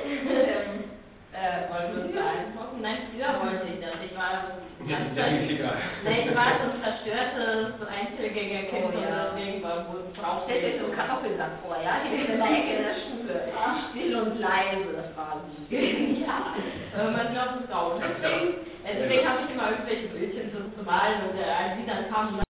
ähm, 0.04 0.84
äh, 1.32 1.64
wollte 1.72 2.08
ich 2.08 2.14
sagen. 2.14 2.44
Nein, 2.80 2.98
früher 3.08 3.32
wollte 3.40 3.66
ich 3.72 3.80
das. 3.80 3.96
Ich 4.04 4.14
war 4.18 4.58
Jetzt 4.84 5.06
ist 5.08 5.16
ja 5.16 5.26
nicht 5.30 5.50
egal. 5.50 5.78
Nein, 6.04 6.28
ich 6.28 6.34
war 6.36 6.50
so 6.60 6.64
ein 6.68 6.82
verstörtes 6.84 7.80
Einzelgängerkind 7.88 8.84
Oh, 8.84 8.88
und 8.92 9.00
ja. 9.00 9.32
deswegen 9.32 9.62
war 10.24 10.36
wohl 10.36 10.40
braucht 10.40 10.44
Stell 10.48 10.60
dir 10.60 10.78
so 10.80 10.86
einen 10.86 10.96
Kartoffelsack 10.96 11.52
vor, 11.62 11.76
ja? 11.76 12.00
Die 12.04 12.32
in 12.32 12.38
der 12.38 12.50
Ecke 12.50 12.82
der 12.82 12.96
Schule. 13.04 13.36
Still 13.90 14.16
und 14.16 14.40
leise, 14.40 14.88
das 14.96 15.16
war 15.16 15.40
sie. 15.44 15.76
ja. 16.24 16.54
Wenn 16.96 17.12
man 17.12 17.32
glaubt, 17.32 17.96
es. 17.96 18.00
Ganz 18.00 18.14
Deswegen, 18.22 18.48
äh, 18.84 18.94
deswegen 18.98 19.28
habe 19.28 19.38
ich 19.44 19.54
immer 19.54 19.70
irgendwelche 19.70 20.08
Bildchen 20.08 20.50
zu, 20.52 20.76
zu 20.76 20.84
malen 20.84 21.28
und 21.28 21.38
äh, 21.38 21.44
als 21.44 21.76
die 21.78 21.86
dann 21.86 22.10
kamen, 22.10 22.44